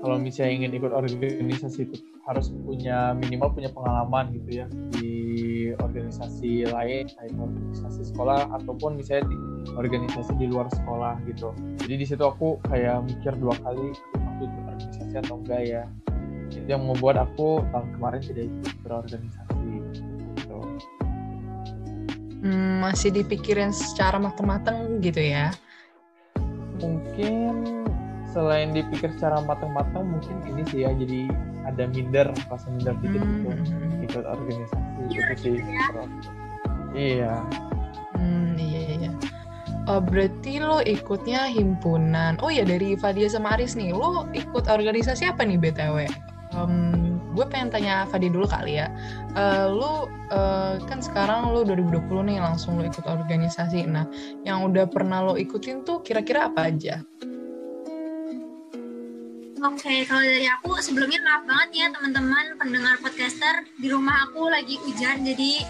kalau 0.00 0.16
misalnya 0.16 0.64
ingin 0.64 0.72
ikut 0.80 0.92
organisasi 0.96 1.90
itu 1.90 1.96
harus 2.24 2.48
punya 2.64 3.12
minimal 3.18 3.52
punya 3.52 3.68
pengalaman 3.68 4.32
gitu 4.32 4.64
ya 4.64 4.66
di 4.96 5.12
organisasi 5.76 6.70
lain 6.70 7.04
kayak 7.10 7.36
organisasi 7.36 8.08
sekolah 8.08 8.48
ataupun 8.60 8.96
misalnya 8.96 9.28
di 9.28 9.36
organisasi 9.76 10.32
di 10.40 10.46
luar 10.48 10.72
sekolah 10.72 11.20
gitu. 11.28 11.52
Jadi 11.84 11.94
di 12.00 12.06
situ 12.08 12.24
aku 12.24 12.62
kayak 12.70 13.04
mikir 13.04 13.36
dua 13.36 13.52
kali 13.60 13.92
aku 14.16 14.40
ikut 14.48 14.62
organisasi 14.72 15.14
atau 15.20 15.36
enggak 15.42 15.62
ya. 15.68 15.82
Itu 16.48 16.66
yang 16.66 16.82
membuat 16.88 17.20
aku 17.20 17.60
tahun 17.68 17.88
kemarin 17.98 18.20
tidak 18.24 18.44
ikut 18.48 18.74
berorganisasi 18.86 19.68
gitu. 20.38 20.58
Hmm, 22.40 22.80
masih 22.80 23.12
dipikirin 23.12 23.68
secara 23.68 24.16
matang-matang 24.16 25.04
gitu 25.04 25.20
ya 25.20 25.52
mungkin 26.80 27.52
selain 28.26 28.70
dipikir 28.70 29.10
secara 29.14 29.42
matang-matang 29.42 30.06
mungkin 30.06 30.38
ini 30.46 30.62
sih 30.66 30.86
ya 30.86 30.94
jadi 30.94 31.26
ada 31.66 31.84
minder 31.86 32.30
rasa 32.46 32.66
minder 32.70 32.94
dikit 32.98 33.20
Hmm, 33.20 33.32
gitu 33.36 33.50
hmm. 33.52 34.04
ikut 34.06 34.24
organisasi 34.24 34.78
Iya, 35.00 35.06
gitu 35.10 35.32
sih 35.36 35.54
ya. 35.58 35.86
iya 36.92 37.34
Hmm, 38.12 38.52
iya 38.54 38.80
iya. 39.00 39.10
Oh, 39.88 39.96
berarti 39.96 40.60
lo 40.60 40.84
ikutnya 40.84 41.48
himpunan. 41.48 42.36
Oh 42.44 42.52
ya 42.52 42.68
dari 42.68 42.92
Fadia 42.94 43.32
sama 43.32 43.56
Aris 43.56 43.72
nih, 43.74 43.96
lo 43.96 44.28
ikut 44.36 44.68
organisasi 44.68 45.24
apa 45.24 45.40
nih 45.40 45.56
BTW? 45.56 46.04
Em, 46.52 46.99
gue 47.30 47.44
pengen 47.46 47.70
tanya 47.70 48.04
Fadia 48.10 48.30
dulu 48.30 48.46
kali 48.46 48.78
ya. 48.82 48.90
Eh, 49.34 49.66
lo 49.70 50.10
eh, 50.30 50.74
kan 50.86 50.98
sekarang 50.98 51.54
lo 51.54 51.62
2020 51.62 52.30
nih 52.30 52.38
langsung 52.42 52.78
lo 52.78 52.84
ikut 52.86 53.06
organisasi. 53.06 53.86
Nah, 53.86 54.06
yang 54.42 54.66
udah 54.66 54.90
pernah 54.90 55.22
lo 55.22 55.34
ikutin 55.38 55.86
tuh 55.86 56.02
kira-kira 56.02 56.50
apa 56.50 56.70
aja? 56.70 57.02
Oke, 59.60 60.08
kalau 60.08 60.24
dari 60.24 60.48
aku 60.48 60.80
sebelumnya 60.80 61.20
maaf 61.20 61.44
banget 61.44 61.84
ya 61.84 61.86
teman-teman 61.92 62.56
pendengar 62.56 62.96
podcaster 62.96 63.68
di 63.76 63.92
rumah 63.92 64.24
aku 64.24 64.48
lagi 64.48 64.80
hujan 64.80 65.20
jadi 65.20 65.68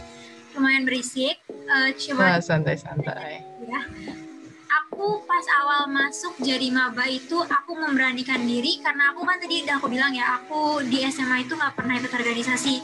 lumayan 0.54 0.86
berisik. 0.86 1.42
Nah, 1.66 1.90
coba 1.94 2.38
santai-santai. 2.38 3.42
ya. 3.66 3.82
Aku 4.70 5.26
pas 5.26 5.42
awal 5.62 5.90
masuk 5.90 6.38
jadi 6.38 6.70
maba 6.70 7.02
itu 7.10 7.42
aku 7.42 7.74
memberanikan 7.74 8.38
diri 8.46 8.78
karena 8.78 9.10
aku 9.10 9.26
kan 9.26 9.42
tadi 9.42 9.66
udah 9.66 9.82
aku 9.82 9.90
bilang 9.90 10.14
ya 10.14 10.38
aku 10.38 10.86
di 10.86 11.02
SMA 11.10 11.42
itu 11.42 11.58
nggak 11.58 11.74
pernah 11.74 11.98
ikut 11.98 12.12
organisasi. 12.14 12.78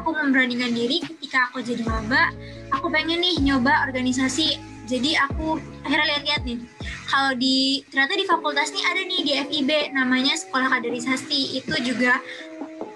Aku 0.00 0.16
memberanikan 0.16 0.72
diri 0.72 1.04
ketika 1.04 1.52
aku 1.52 1.60
jadi 1.60 1.84
maba, 1.84 2.32
aku 2.72 2.88
pengen 2.88 3.20
nih 3.20 3.36
nyoba 3.44 3.84
organisasi. 3.84 4.56
Jadi 4.88 5.12
aku 5.18 5.60
akhirnya 5.84 6.16
lihat-lihat 6.16 6.42
nih. 6.48 6.58
Kalau 7.04 7.32
di 7.36 7.84
ternyata 7.92 8.14
di 8.16 8.24
fakultas 8.24 8.72
nih 8.72 8.84
ada 8.88 9.02
nih 9.04 9.20
di 9.20 9.32
FIB 9.36 9.70
namanya 9.92 10.40
Sekolah 10.40 10.72
Kaderisasi. 10.72 11.60
Itu 11.60 11.76
juga 11.84 12.16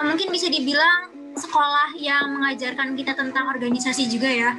mungkin 0.00 0.32
bisa 0.32 0.48
dibilang 0.48 1.19
sekolah 1.40 1.96
yang 1.96 2.36
mengajarkan 2.36 2.92
kita 2.94 3.16
tentang 3.16 3.48
organisasi 3.48 4.06
juga 4.12 4.28
ya 4.28 4.52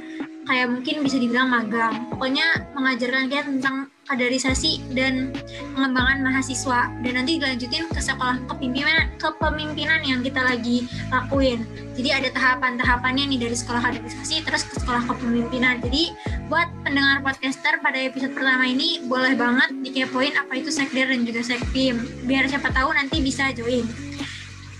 kayak 0.50 0.68
mungkin 0.74 1.06
bisa 1.06 1.18
dibilang 1.22 1.48
magang. 1.48 2.10
Pokoknya 2.10 2.74
mengajarkan 2.74 3.30
kita 3.30 3.44
tentang 3.46 3.76
kaderisasi 4.10 4.82
dan 4.92 5.32
pengembangan 5.78 6.26
mahasiswa 6.26 6.90
dan 7.06 7.14
nanti 7.16 7.38
dilanjutin 7.38 7.88
ke 7.88 8.02
sekolah 8.02 8.42
kepemimpinan 8.50 9.08
kepemimpinan 9.22 10.02
yang 10.04 10.20
kita 10.26 10.42
lagi 10.42 10.90
lakuin. 11.14 11.64
Jadi 11.96 12.10
ada 12.10 12.30
tahapan-tahapannya 12.34 13.30
nih 13.32 13.40
dari 13.48 13.56
sekolah 13.56 13.80
kaderisasi 13.80 14.44
terus 14.44 14.66
ke 14.68 14.82
sekolah 14.82 15.06
kepemimpinan. 15.06 15.80
Jadi 15.86 16.12
buat 16.50 16.68
pendengar 16.84 17.22
podcaster 17.22 17.80
pada 17.80 18.02
episode 18.02 18.34
pertama 18.34 18.66
ini 18.68 19.06
boleh 19.06 19.38
banget 19.38 19.70
dikepoin 19.86 20.34
apa 20.36 20.60
itu 20.60 20.74
sekder 20.74 21.08
dan 21.08 21.24
juga 21.24 21.46
sekpim 21.46 22.02
biar 22.26 22.50
siapa 22.50 22.74
tahu 22.74 22.92
nanti 22.92 23.22
bisa 23.22 23.54
join. 23.54 23.86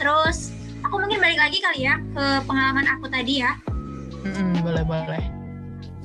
Terus 0.02 0.61
aku 0.92 1.00
mungkin 1.00 1.24
balik 1.24 1.40
lagi 1.40 1.64
kali 1.64 1.88
ya 1.88 1.96
ke 2.12 2.26
pengalaman 2.44 2.84
aku 2.84 3.08
tadi 3.08 3.40
ya 3.40 3.56
Mm-mm, 4.28 4.60
boleh 4.60 4.84
boleh. 4.84 5.24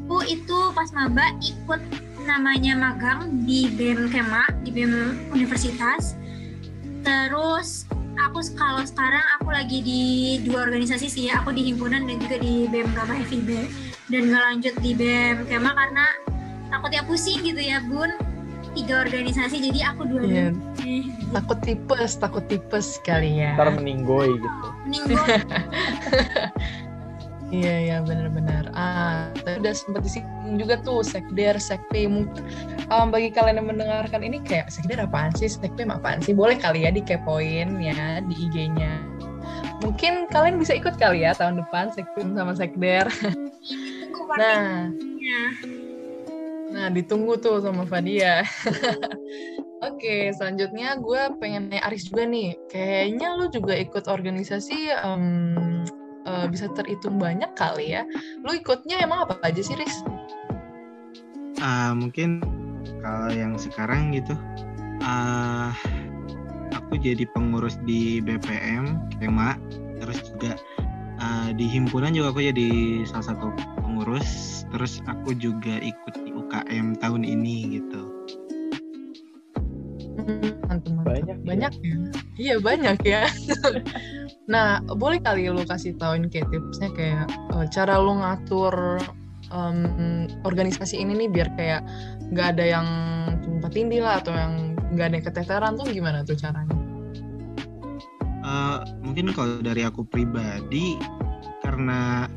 aku 0.06 0.22
itu 0.30 0.58
pas 0.70 0.86
maba 0.94 1.34
ikut 1.42 1.82
namanya 2.26 2.78
magang 2.78 3.46
di 3.46 3.70
BEM 3.74 4.10
Kema, 4.10 4.46
di 4.62 4.70
BEM 4.74 5.26
Universitas. 5.30 6.14
Terus 7.02 7.86
aku 8.14 8.42
kalau 8.54 8.82
sekarang 8.82 9.22
aku 9.38 9.50
lagi 9.54 9.78
di 9.82 10.02
dua 10.42 10.66
organisasi 10.66 11.06
sih 11.06 11.30
ya, 11.30 11.42
aku 11.42 11.54
di 11.54 11.70
himpunan 11.70 12.06
dan 12.06 12.18
juga 12.18 12.36
di 12.38 12.66
BEM 12.66 12.88
Gama 12.94 13.14
FIB. 13.26 13.50
Dan 14.10 14.30
nggak 14.30 14.42
lanjut 14.42 14.74
di 14.82 14.90
BEM 14.94 15.46
Kema 15.46 15.70
karena 15.74 16.06
takutnya 16.70 17.02
pusing 17.06 17.42
gitu 17.46 17.62
ya 17.62 17.82
bun. 17.86 18.10
Tiga 18.76 18.94
organisasi 19.08 19.56
jadi 19.72 19.80
aku 19.88 20.04
dua 20.04 20.20
Iya. 20.20 20.48
Eh, 20.84 21.08
Takut 21.32 21.58
tipes, 21.64 22.20
takut 22.20 22.44
tipes 22.44 23.00
kali 23.02 23.40
ya. 23.40 23.56
Ntar 23.56 23.72
meninggoy 23.72 24.36
gitu. 24.36 24.68
Mending 24.84 25.02
gue 25.08 25.16
Iya 27.46 27.74
iya 27.78 27.96
benar-benar. 28.02 28.74
Ah, 28.74 29.30
tadi 29.38 29.62
udah 29.62 29.70
sempat 29.70 30.02
disinggung 30.02 30.58
juga 30.58 30.82
tuh 30.82 31.06
sekder, 31.06 31.54
sekpim. 31.62 32.26
Mungkin 32.26 32.42
um, 32.90 33.14
bagi 33.14 33.30
kalian 33.30 33.62
yang 33.62 33.70
mendengarkan 33.70 34.26
ini 34.26 34.42
kayak 34.42 34.66
sekder 34.66 34.98
apaan 34.98 35.30
sih, 35.38 35.46
sekpim 35.46 35.94
apaan 35.94 36.18
sih? 36.18 36.34
Boleh 36.34 36.58
kali 36.58 36.82
ya 36.82 36.90
dikepoin 36.90 37.78
ya 37.78 38.18
di 38.26 38.34
IG-nya. 38.50 38.98
Mungkin 39.78 40.26
kalian 40.34 40.58
bisa 40.58 40.74
ikut 40.74 40.98
kali 40.98 41.22
ya 41.22 41.38
tahun 41.38 41.62
depan 41.62 41.94
sekpim 41.94 42.34
sama 42.34 42.50
sekder. 42.58 43.06
tunggu 44.10 44.34
Nah, 44.34 44.90
waktunya. 44.90 45.40
Nah 46.76 46.92
ditunggu 46.92 47.40
tuh 47.40 47.64
sama 47.64 47.88
Fadia. 47.88 48.44
Oke, 49.88 50.32
selanjutnya 50.36 51.00
gue 51.00 51.22
pengen 51.40 51.72
nanya 51.72 51.88
Aris 51.88 52.08
juga 52.08 52.28
nih. 52.28 52.52
Kayaknya 52.68 53.28
lu 53.36 53.48
juga 53.48 53.72
ikut 53.76 54.04
organisasi 54.04 54.92
em, 54.92 55.24
eh, 56.28 56.46
bisa 56.52 56.68
terhitung 56.76 57.16
banyak 57.16 57.56
kali 57.56 57.96
ya. 57.96 58.04
Lu 58.44 58.52
ikutnya 58.52 59.00
emang 59.00 59.24
apa 59.24 59.40
aja 59.40 59.60
sih, 59.64 59.76
Riz? 59.76 60.04
Ah, 61.60 61.96
mungkin 61.96 62.44
kalau 63.00 63.30
yang 63.32 63.54
sekarang 63.56 64.10
gitu 64.10 64.34
ah 65.04 65.70
aku 66.74 66.98
jadi 66.98 67.22
pengurus 67.30 67.78
di 67.86 68.18
BPM 68.18 68.98
Kema 69.22 69.54
terus 70.02 70.18
juga 70.26 70.58
ah, 71.22 71.54
di 71.54 71.70
himpunan 71.70 72.10
juga 72.10 72.34
aku 72.34 72.42
jadi 72.42 72.68
salah 73.06 73.30
satu 73.34 73.46
pengurus 73.78 74.62
terus 74.74 74.98
aku 75.06 75.38
juga 75.38 75.78
ikut 75.78 76.14
UKM 76.46 77.02
tahun 77.02 77.22
ini 77.26 77.82
gitu. 77.82 78.02
Banyak 81.02 81.36
ya. 81.38 81.44
banyak 81.44 81.72
ya. 81.82 81.96
Iya 82.36 82.54
banyak 82.62 82.98
ya. 83.02 83.22
nah, 84.52 84.78
boleh 84.86 85.18
kali 85.18 85.50
lu 85.50 85.66
kasih 85.66 85.98
tauin 85.98 86.30
kayak 86.30 86.46
tipsnya 86.54 86.90
kayak 86.94 87.26
eh, 87.54 87.66
cara 87.74 87.98
lu 87.98 88.18
ngatur 88.22 89.02
em, 89.50 90.26
organisasi 90.46 91.02
ini 91.02 91.26
nih 91.26 91.28
biar 91.30 91.48
kayak 91.58 91.82
nggak 92.30 92.48
ada 92.58 92.64
yang 92.78 92.86
tumpah 93.42 93.70
tindih 93.70 94.02
lah 94.02 94.22
atau 94.22 94.34
yang 94.34 94.78
nggak 94.94 95.06
ada 95.10 95.14
yang 95.18 95.26
keteteran 95.26 95.72
tuh 95.78 95.86
gimana 95.90 96.22
tuh 96.22 96.38
caranya? 96.38 96.76
Eh, 98.46 98.78
mungkin 99.02 99.34
kalau 99.34 99.58
dari 99.58 99.82
aku 99.82 100.06
pribadi 100.06 100.94
karena 101.66 102.30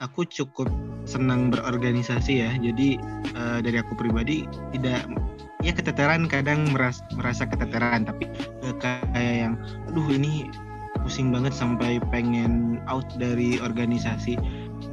aku 0.00 0.28
cukup 0.28 0.68
senang 1.06 1.48
berorganisasi 1.54 2.42
ya. 2.44 2.50
Jadi 2.58 2.98
eh, 3.32 3.58
dari 3.62 3.76
aku 3.80 3.96
pribadi 3.96 4.44
tidak 4.74 5.06
ya 5.64 5.72
keteteran 5.72 6.28
kadang 6.28 6.68
merasa, 6.74 7.02
merasa 7.14 7.48
keteteran. 7.48 8.04
Tapi 8.04 8.28
gak 8.80 9.06
kayak 9.14 9.34
yang 9.46 9.54
aduh 9.88 10.08
ini 10.12 10.50
pusing 11.04 11.30
banget 11.30 11.54
sampai 11.54 12.02
pengen 12.10 12.82
out 12.90 13.06
dari 13.16 13.62
organisasi. 13.62 14.36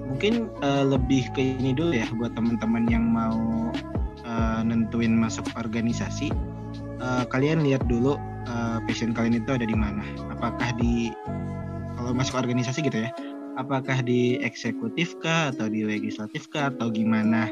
Mungkin 0.07 0.47
eh, 0.61 0.83
lebih 0.85 1.33
ke 1.33 1.41
ini 1.59 1.73
dulu 1.75 1.97
ya 1.97 2.07
buat 2.15 2.37
teman-teman 2.37 2.87
yang 2.87 3.03
mau 3.09 3.73
eh, 4.23 4.61
nentuin 4.63 5.17
masuk 5.17 5.47
organisasi. 5.57 6.29
Eh, 7.03 7.23
kalian 7.27 7.65
lihat 7.65 7.83
dulu 7.89 8.15
eh, 8.47 8.77
passion 8.87 9.11
kalian 9.11 9.41
itu 9.41 9.51
ada 9.51 9.65
di 9.65 9.75
mana? 9.75 10.05
Apakah 10.31 10.77
di 10.77 11.11
kalau 11.93 12.11
masuk 12.11 12.35
organisasi 12.35 12.83
gitu 12.83 13.07
ya 13.07 13.11
apakah 13.55 14.01
di 14.01 14.39
eksekutif 14.41 15.17
kah 15.21 15.53
atau 15.53 15.69
di 15.69 15.85
legislatif 15.85 16.49
kah 16.49 16.73
atau 16.73 16.89
gimana? 16.89 17.49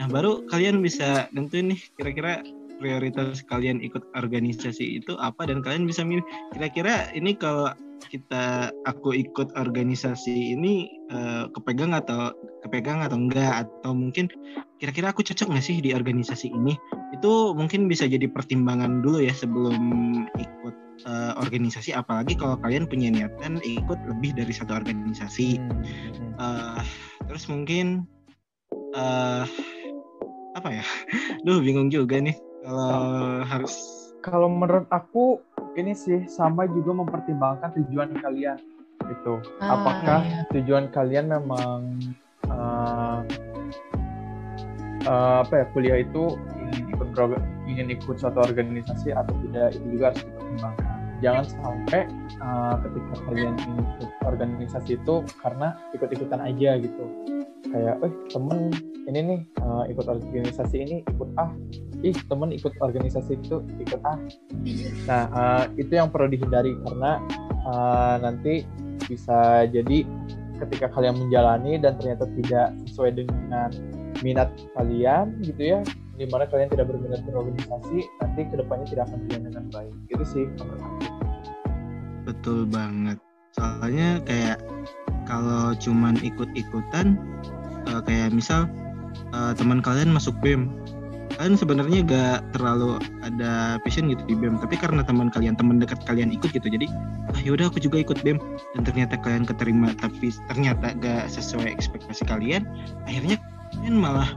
Nah 0.00 0.06
baru 0.08 0.44
kalian 0.48 0.80
bisa 0.80 1.28
nentuin 1.32 1.72
nih 1.72 1.80
kira-kira 1.96 2.42
prioritas 2.82 3.46
kalian 3.46 3.78
ikut 3.78 4.02
organisasi 4.18 4.98
itu 4.98 5.14
apa 5.22 5.46
dan 5.46 5.62
kalian 5.62 5.86
bisa 5.86 6.02
milih. 6.02 6.26
Kira-kira 6.50 7.14
ini 7.14 7.38
kalau 7.38 7.70
kita 8.10 8.74
aku 8.82 9.14
ikut 9.14 9.54
organisasi 9.54 10.58
ini 10.58 10.90
eh, 11.14 11.46
kepegang 11.54 11.94
atau 11.94 12.34
kepegang 12.66 12.98
atau 13.06 13.14
enggak? 13.14 13.68
Atau 13.68 13.94
mungkin 13.94 14.26
kira-kira 14.82 15.14
aku 15.14 15.22
cocok 15.22 15.54
nggak 15.54 15.62
sih 15.64 15.78
di 15.78 15.94
organisasi 15.94 16.50
ini? 16.50 16.74
Itu 17.14 17.54
mungkin 17.54 17.86
bisa 17.86 18.10
jadi 18.10 18.26
pertimbangan 18.26 19.06
dulu 19.06 19.22
ya 19.22 19.30
sebelum 19.30 19.78
ikut 20.34 20.74
eh, 21.04 21.32
organisasi 21.38 21.96
apalagi 21.96 22.36
kalau 22.36 22.56
kalian 22.60 22.88
punya 22.88 23.08
niatan 23.08 23.58
ikut 23.64 23.98
lebih 24.08 24.36
dari 24.36 24.52
satu 24.52 24.76
organisasi 24.76 25.58
Hmm, 25.58 25.82
hmm. 25.82 26.32
Eh, 26.42 26.82
terus 27.28 27.46
mungkin 27.46 28.06
eh 28.92 29.44
apa 30.52 30.68
ya 30.68 30.84
duh 31.48 31.64
bingung 31.64 31.88
juga 31.88 32.20
nih 32.20 32.36
kalau 32.62 33.42
harus 33.44 33.74
Kalau 34.22 34.46
menurut 34.46 34.86
aku 34.94 35.42
ini 35.74 35.98
sih 35.98 36.30
sama 36.30 36.70
juga 36.70 36.94
mempertimbangkan 36.94 37.74
tujuan 37.74 38.14
kalian 38.22 38.54
gitu. 39.10 39.42
Ah, 39.58 39.74
Apakah 39.74 40.20
iya. 40.22 40.40
tujuan 40.54 40.86
kalian 40.94 41.26
memang 41.32 41.98
eh, 42.46 43.18
eh, 45.10 45.36
apa 45.42 45.54
ya 45.58 45.64
kuliah 45.74 45.98
itu 46.06 46.38
ingin 46.70 46.84
ikut 46.94 47.08
program, 47.18 47.42
ingin 47.66 47.90
ikut 47.92 48.14
suatu 48.14 48.46
organisasi 48.46 49.10
atau 49.10 49.34
tidak 49.48 49.74
itu 49.74 49.86
juga 49.98 50.14
harus 50.14 50.22
dipertimbangkan. 50.22 50.81
Jangan 51.22 51.44
sampai 51.46 52.02
eh, 52.28 52.74
ketika 52.82 53.14
kalian 53.30 53.54
ikut 53.56 54.10
organisasi 54.26 54.98
itu 54.98 55.14
karena 55.38 55.78
ikut-ikutan 55.94 56.40
aja 56.42 56.70
gitu. 56.82 57.04
Kayak, 57.72 58.04
eh 58.04 58.12
temen 58.28 58.74
ini 59.06 59.20
nih 59.22 59.40
eh, 59.62 59.84
ikut 59.94 60.06
organisasi 60.10 60.76
ini 60.82 60.96
ikut 61.06 61.30
ah, 61.38 61.50
ih 62.02 62.16
temen 62.26 62.50
ikut 62.50 62.74
organisasi 62.82 63.38
itu 63.38 63.62
ikut 63.80 64.00
ah. 64.02 64.18
Nah 65.06 65.22
eh, 65.30 65.64
itu 65.86 65.92
yang 65.94 66.10
perlu 66.10 66.26
dihindari 66.26 66.74
karena 66.82 67.22
eh, 67.70 68.14
nanti 68.20 68.54
bisa 69.06 69.66
jadi 69.70 70.06
ketika 70.62 70.86
kalian 70.94 71.18
menjalani 71.18 71.78
dan 71.78 71.98
ternyata 71.98 72.26
tidak 72.38 72.70
sesuai 72.86 73.26
dengan 73.26 73.70
minat 74.22 74.54
kalian 74.78 75.34
gitu 75.42 75.78
ya 75.78 75.80
di 76.16 76.28
mana 76.28 76.44
kalian 76.44 76.68
tidak 76.68 76.92
berminat 76.92 77.24
berorganisasi 77.24 77.98
nanti 78.20 78.40
ke 78.44 78.54
depannya 78.60 78.86
tidak 78.88 79.04
akan 79.08 79.18
berjalan 79.24 79.44
dengan 79.48 79.64
baik. 79.72 79.94
Gitu 80.12 80.24
sih 80.28 80.44
menurut 80.60 80.82
betul 82.22 82.68
banget. 82.68 83.18
Soalnya 83.58 84.22
kayak 84.24 84.58
kalau 85.26 85.74
cuman 85.76 86.16
ikut-ikutan 86.20 87.18
eh, 87.88 88.00
kayak 88.04 88.32
misal 88.32 88.68
eh, 89.34 89.52
teman 89.56 89.80
kalian 89.80 90.12
masuk 90.12 90.36
BEM 90.40 90.70
kalian 91.42 91.56
sebenarnya 91.56 91.98
gak 92.04 92.38
terlalu 92.54 93.00
ada 93.24 93.80
passion 93.82 94.06
gitu 94.12 94.22
di 94.28 94.36
BEM. 94.36 94.60
Tapi 94.60 94.76
karena 94.76 95.00
teman 95.02 95.32
kalian 95.32 95.56
teman 95.56 95.80
dekat 95.80 95.98
kalian 96.04 96.30
ikut 96.30 96.52
gitu 96.52 96.68
jadi 96.68 96.86
ah 97.32 97.40
yaudah 97.40 97.72
aku 97.72 97.80
juga 97.80 97.98
ikut 98.04 98.20
BEM. 98.20 98.38
Dan 98.76 98.82
ternyata 98.84 99.16
kalian 99.18 99.48
keterima 99.48 99.96
tapi 99.98 100.30
ternyata 100.46 100.92
gak 101.00 101.32
sesuai 101.32 101.72
ekspektasi 101.72 102.28
kalian 102.28 102.68
akhirnya 103.08 103.40
kalian 103.74 103.96
malah 103.98 104.28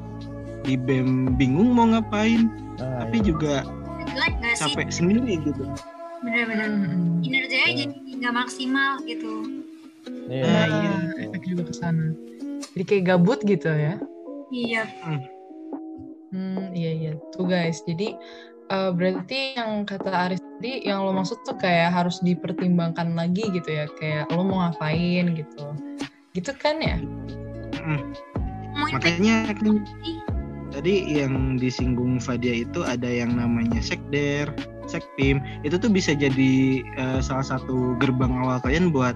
di 0.65 0.75
BEM 0.75 1.37
bingung 1.37 1.71
mau 1.71 1.85
ngapain 1.85 2.49
nah, 2.75 3.05
tapi 3.05 3.21
iya. 3.21 3.25
juga 3.25 3.55
gak 4.05 4.55
sih 4.57 4.73
capek 4.73 4.89
sendiri 4.89 5.33
gitu 5.45 5.63
bener-bener 6.21 6.69
Hmm. 6.69 7.21
kinerjanya 7.21 7.69
Iya. 7.69 7.85
jadi 7.93 8.11
nggak 8.17 8.33
maksimal 8.33 8.91
gitu 9.05 9.33
Iya, 10.25 10.45
Nah, 10.45 10.65
iya, 10.69 10.93
efek 11.25 11.41
juga 11.49 11.65
ke 11.65 11.73
sana. 11.73 12.13
Jadi 12.77 12.83
kayak 12.85 13.03
gabut 13.09 13.41
gitu 13.41 13.69
ya. 13.69 13.97
iya 14.53 14.85
Hmm, 16.29 16.69
iya 16.77 16.91
iya. 16.93 17.11
Tuh 17.33 17.49
guys, 17.49 17.81
jadi 17.85 18.13
eh, 18.69 18.91
berarti 18.93 19.57
yang 19.57 19.81
kata 19.81 20.09
Aris 20.29 20.41
tadi 20.41 20.85
yang 20.85 21.01
lo 21.01 21.13
maksud 21.13 21.41
tuh 21.41 21.57
kayak 21.57 21.89
harus 21.89 22.21
dipertimbangkan 22.21 23.17
lagi 23.17 23.49
gitu 23.49 23.65
ya, 23.65 23.89
kayak 23.97 24.29
lo 24.29 24.45
mau 24.45 24.61
ngapain 24.65 25.33
gitu. 25.33 25.63
Gitu 26.37 26.51
kan 26.53 26.77
ya? 26.81 26.97
Mm. 27.81 28.13
mau 28.75 28.85
itu 28.91 28.97
makanya 28.99 29.35
kan 29.55 29.79
tadi 30.75 31.23
yang 31.23 31.55
disinggung 31.55 32.19
Fadia 32.19 32.67
itu 32.67 32.83
ada 32.83 33.07
yang 33.07 33.31
namanya 33.33 33.79
sekder, 33.79 34.51
sekpim, 34.85 35.39
itu 35.63 35.79
tuh 35.79 35.87
bisa 35.87 36.11
jadi 36.11 36.53
eh, 36.83 37.19
salah 37.23 37.47
satu 37.47 37.95
gerbang 37.97 38.35
awal 38.35 38.59
kalian 38.59 38.91
buat 38.91 39.15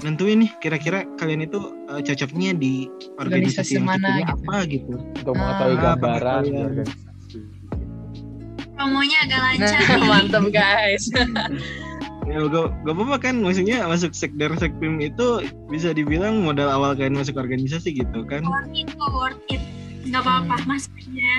nentuin 0.00 0.42
nih 0.42 0.50
kira-kira 0.58 1.04
kalian 1.16 1.44
itu 1.44 1.60
eh, 1.92 2.00
cocoknya 2.00 2.56
di 2.56 2.88
Organisasi 3.14 3.20
organisasi, 3.20 3.72
yang 3.76 3.86
mana 3.86 4.08
tipenya 4.08 4.24
gitu. 4.24 4.34
apa 4.40 4.56
gitu. 4.66 4.94
untuk 5.14 5.34
mengetahui 5.36 5.76
Ah, 5.76 5.82
gambaran 5.84 6.42
di 6.42 6.50
pengetahuan. 6.50 6.64
organisasi 6.64 7.02
promonya 8.74 9.18
agak 9.22 9.38
lancar 9.38 9.78
Nah, 9.78 9.96
nih. 10.00 10.08
mantep 10.08 10.44
guys. 10.50 11.04
Ya 12.24 12.40
gak, 12.40 12.72
gak 12.88 12.94
apa-apa 12.96 13.16
kan, 13.20 13.44
maksudnya 13.44 13.84
masuk 13.84 14.16
sekder 14.16 14.48
sekpim 14.56 14.96
itu 14.96 15.44
bisa 15.68 15.92
dibilang 15.92 16.40
modal 16.40 16.72
awal 16.72 16.96
kalian 16.96 17.20
masuk 17.20 17.36
organisasi 17.36 18.00
gitu 18.00 18.24
kan. 18.24 18.40
worth 18.48 18.72
it 18.72 18.88
worth 18.96 19.44
it 19.52 19.60
nggak 20.14 20.22
apa-apa 20.22 20.54
Hmm. 20.62 20.78
aja 20.78 21.34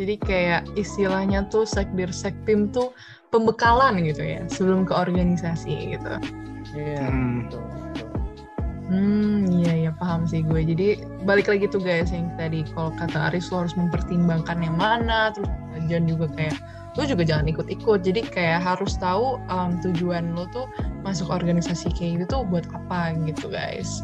Jadi 0.00 0.14
kayak 0.16 0.62
istilahnya 0.80 1.44
tuh 1.52 1.68
sekdir 1.68 2.08
sektim 2.08 2.72
tuh 2.72 2.94
pembekalan 3.34 4.00
gitu 4.00 4.24
ya 4.24 4.40
sebelum 4.48 4.88
ke 4.88 4.94
organisasi 4.96 5.98
gitu. 5.98 6.14
Iya, 6.72 7.04
Hmm. 7.04 7.50
betul, 7.50 7.64
betul. 7.66 8.08
Hmm, 8.90 9.46
iya 9.54 9.86
ya 9.86 9.92
paham 9.94 10.26
sih 10.26 10.42
gue. 10.42 10.66
Jadi 10.66 11.04
balik 11.22 11.46
lagi 11.46 11.70
tuh 11.70 11.78
guys 11.78 12.10
yang 12.10 12.26
tadi 12.34 12.66
kalau 12.74 12.90
kata 12.98 13.30
Aris 13.30 13.50
lo 13.54 13.62
harus 13.62 13.74
mempertimbangkan 13.78 14.58
yang 14.62 14.74
mana, 14.74 15.30
terus 15.30 15.46
Jan 15.86 16.10
juga 16.10 16.26
kayak 16.34 16.58
lo 16.98 17.06
juga 17.06 17.22
jangan 17.22 17.46
ikut-ikut. 17.54 18.02
Jadi 18.02 18.26
kayak 18.26 18.66
harus 18.66 18.98
tahu 18.98 19.38
um, 19.46 19.78
tujuan 19.78 20.34
lo 20.34 20.46
tuh 20.50 20.66
masuk 21.06 21.30
organisasi 21.30 21.86
kayak 21.94 22.26
gitu 22.26 22.40
tuh 22.40 22.42
buat 22.50 22.66
apa 22.74 23.14
gitu 23.30 23.46
guys. 23.46 24.02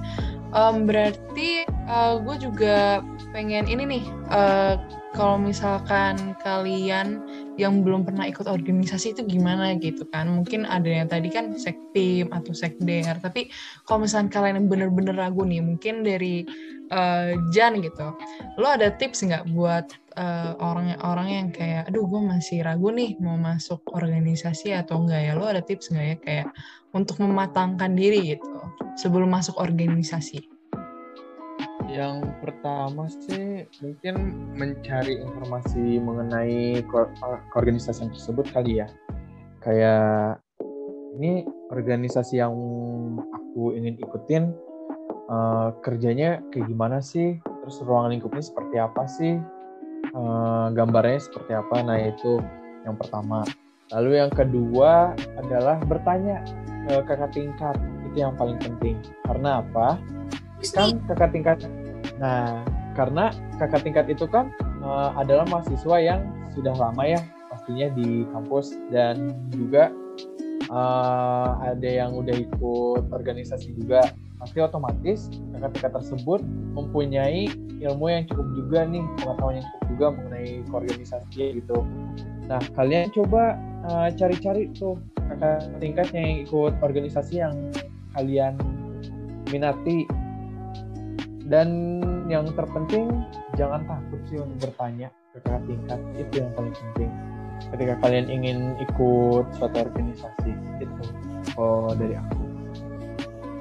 Um, 0.57 0.88
berarti 0.88 1.69
uh, 1.85 2.16
gue 2.25 2.37
juga 2.40 3.05
pengen 3.37 3.69
ini 3.69 3.85
nih, 3.85 4.05
uh, 4.33 4.81
kalau 5.16 5.40
misalkan 5.40 6.37
kalian 6.44 7.24
yang 7.57 7.81
belum 7.81 8.05
pernah 8.05 8.29
ikut 8.29 8.44
organisasi 8.44 9.16
itu 9.16 9.24
gimana 9.24 9.72
gitu 9.81 10.05
kan? 10.12 10.29
Mungkin 10.29 10.68
ada 10.68 10.85
yang 10.85 11.09
tadi 11.09 11.33
kan 11.33 11.57
sektim 11.57 12.29
atau 12.29 12.52
sekder, 12.52 13.16
tapi 13.24 13.48
kalau 13.88 14.05
misalnya 14.05 14.29
kalian 14.29 14.61
yang 14.61 14.68
bener-bener 14.68 15.16
ragu 15.16 15.40
nih, 15.48 15.64
mungkin 15.64 16.05
dari 16.05 16.44
uh, 16.92 17.33
Jan 17.48 17.81
gitu, 17.81 18.12
lo 18.61 18.68
ada 18.68 18.92
tips 18.92 19.24
nggak 19.24 19.57
buat 19.57 19.88
uh, 20.20 20.52
orang-orang 20.61 21.29
yang 21.33 21.48
kayak, 21.48 21.88
aduh 21.88 22.05
gue 22.05 22.20
masih 22.20 22.61
ragu 22.61 22.92
nih 22.92 23.16
mau 23.16 23.40
masuk 23.40 23.81
organisasi 23.96 24.76
atau 24.76 25.00
enggak 25.00 25.33
ya? 25.33 25.33
Lo 25.33 25.48
ada 25.48 25.64
tips 25.64 25.96
nggak 25.96 26.07
ya 26.07 26.16
kayak 26.20 26.46
untuk 26.92 27.16
mematangkan 27.24 27.96
diri 27.96 28.37
gitu 28.37 28.52
sebelum 29.00 29.33
masuk 29.33 29.57
organisasi? 29.57 30.56
Yang 31.87 32.27
pertama 32.42 33.07
sih 33.07 33.62
mungkin 33.79 34.14
mencari 34.59 35.22
informasi 35.22 36.03
mengenai 36.03 36.83
ko- 36.90 37.11
keorganisasian 37.55 38.11
tersebut 38.11 38.51
kali 38.51 38.83
ya. 38.83 38.90
Kayak 39.62 40.42
ini 41.16 41.46
organisasi 41.70 42.42
yang 42.42 42.55
aku 43.33 43.72
ingin 43.79 43.96
ikutin 44.03 44.51
eh, 45.31 45.68
kerjanya 45.83 46.42
kayak 46.51 46.66
gimana 46.66 46.99
sih? 46.99 47.38
Terus 47.42 47.83
ruang 47.83 48.11
lingkupnya 48.11 48.42
seperti 48.42 48.77
apa 48.83 49.03
sih? 49.07 49.38
Eh, 50.11 50.66
gambarnya 50.75 51.22
seperti 51.22 51.53
apa? 51.55 51.77
Nah 51.87 51.99
itu 52.03 52.42
yang 52.83 52.99
pertama. 52.99 53.46
Lalu 53.94 54.18
yang 54.18 54.33
kedua 54.35 55.14
adalah 55.38 55.79
bertanya 55.87 56.42
ke 56.87 56.94
kakak 57.07 57.31
tingkat. 57.31 57.79
Itu 58.11 58.16
yang 58.18 58.35
paling 58.35 58.59
penting. 58.59 58.99
Karena 59.22 59.62
apa? 59.62 59.99
Kan 60.73 61.01
kakak 61.09 61.31
tingkat. 61.33 61.59
Nah 62.16 62.64
karena 62.97 63.29
kakak 63.61 63.85
tingkat 63.85 64.07
itu 64.09 64.25
kan 64.25 64.53
eh, 64.61 65.11
adalah 65.21 65.45
mahasiswa 65.49 65.97
yang 66.01 66.21
sudah 66.57 66.73
lama 66.77 67.05
ya 67.05 67.21
pastinya 67.53 67.92
di 67.92 68.25
kampus. 68.33 68.77
Dan 68.88 69.37
juga 69.53 69.92
eh, 70.69 71.49
ada 71.73 71.88
yang 71.88 72.16
udah 72.16 72.37
ikut 72.37 73.12
organisasi 73.12 73.77
juga. 73.77 74.01
Pasti 74.37 74.61
otomatis 74.61 75.33
kakak 75.57 75.71
tingkat 75.77 75.92
tersebut 75.97 76.40
mempunyai 76.77 77.49
ilmu 77.81 78.09
yang 78.09 78.25
cukup 78.29 78.47
juga 78.57 78.79
nih 78.88 79.05
pengetahuan 79.21 79.55
yang 79.61 79.66
cukup 79.69 79.85
juga 79.92 80.07
mengenai 80.16 80.51
organisasi 80.73 81.61
gitu. 81.61 81.79
Nah 82.49 82.61
kalian 82.77 83.12
coba 83.12 83.61
eh, 83.92 84.09
cari-cari 84.16 84.73
tuh 84.73 84.97
kakak 85.29 85.69
tingkat 85.83 86.09
yang 86.16 86.49
ikut 86.49 86.73
organisasi 86.81 87.45
yang 87.45 87.55
kalian 88.16 88.57
minati 89.53 90.09
dan 91.47 91.69
yang 92.27 92.47
terpenting 92.59 93.23
jangan 93.55 93.87
takut 93.87 94.21
sih 94.27 94.39
untuk 94.43 94.71
bertanya 94.71 95.09
ke 95.31 95.39
kakak 95.47 95.63
tingkat 95.71 96.01
itu 96.19 96.35
yang 96.43 96.51
paling 96.59 96.75
penting 96.75 97.11
ketika 97.73 97.95
kalian 98.03 98.27
ingin 98.29 98.59
ikut 98.83 99.47
suatu 99.57 99.77
organisasi 99.87 100.53
itu 100.83 101.05
oh 101.57 101.95
dari 101.95 102.19
aku 102.19 102.45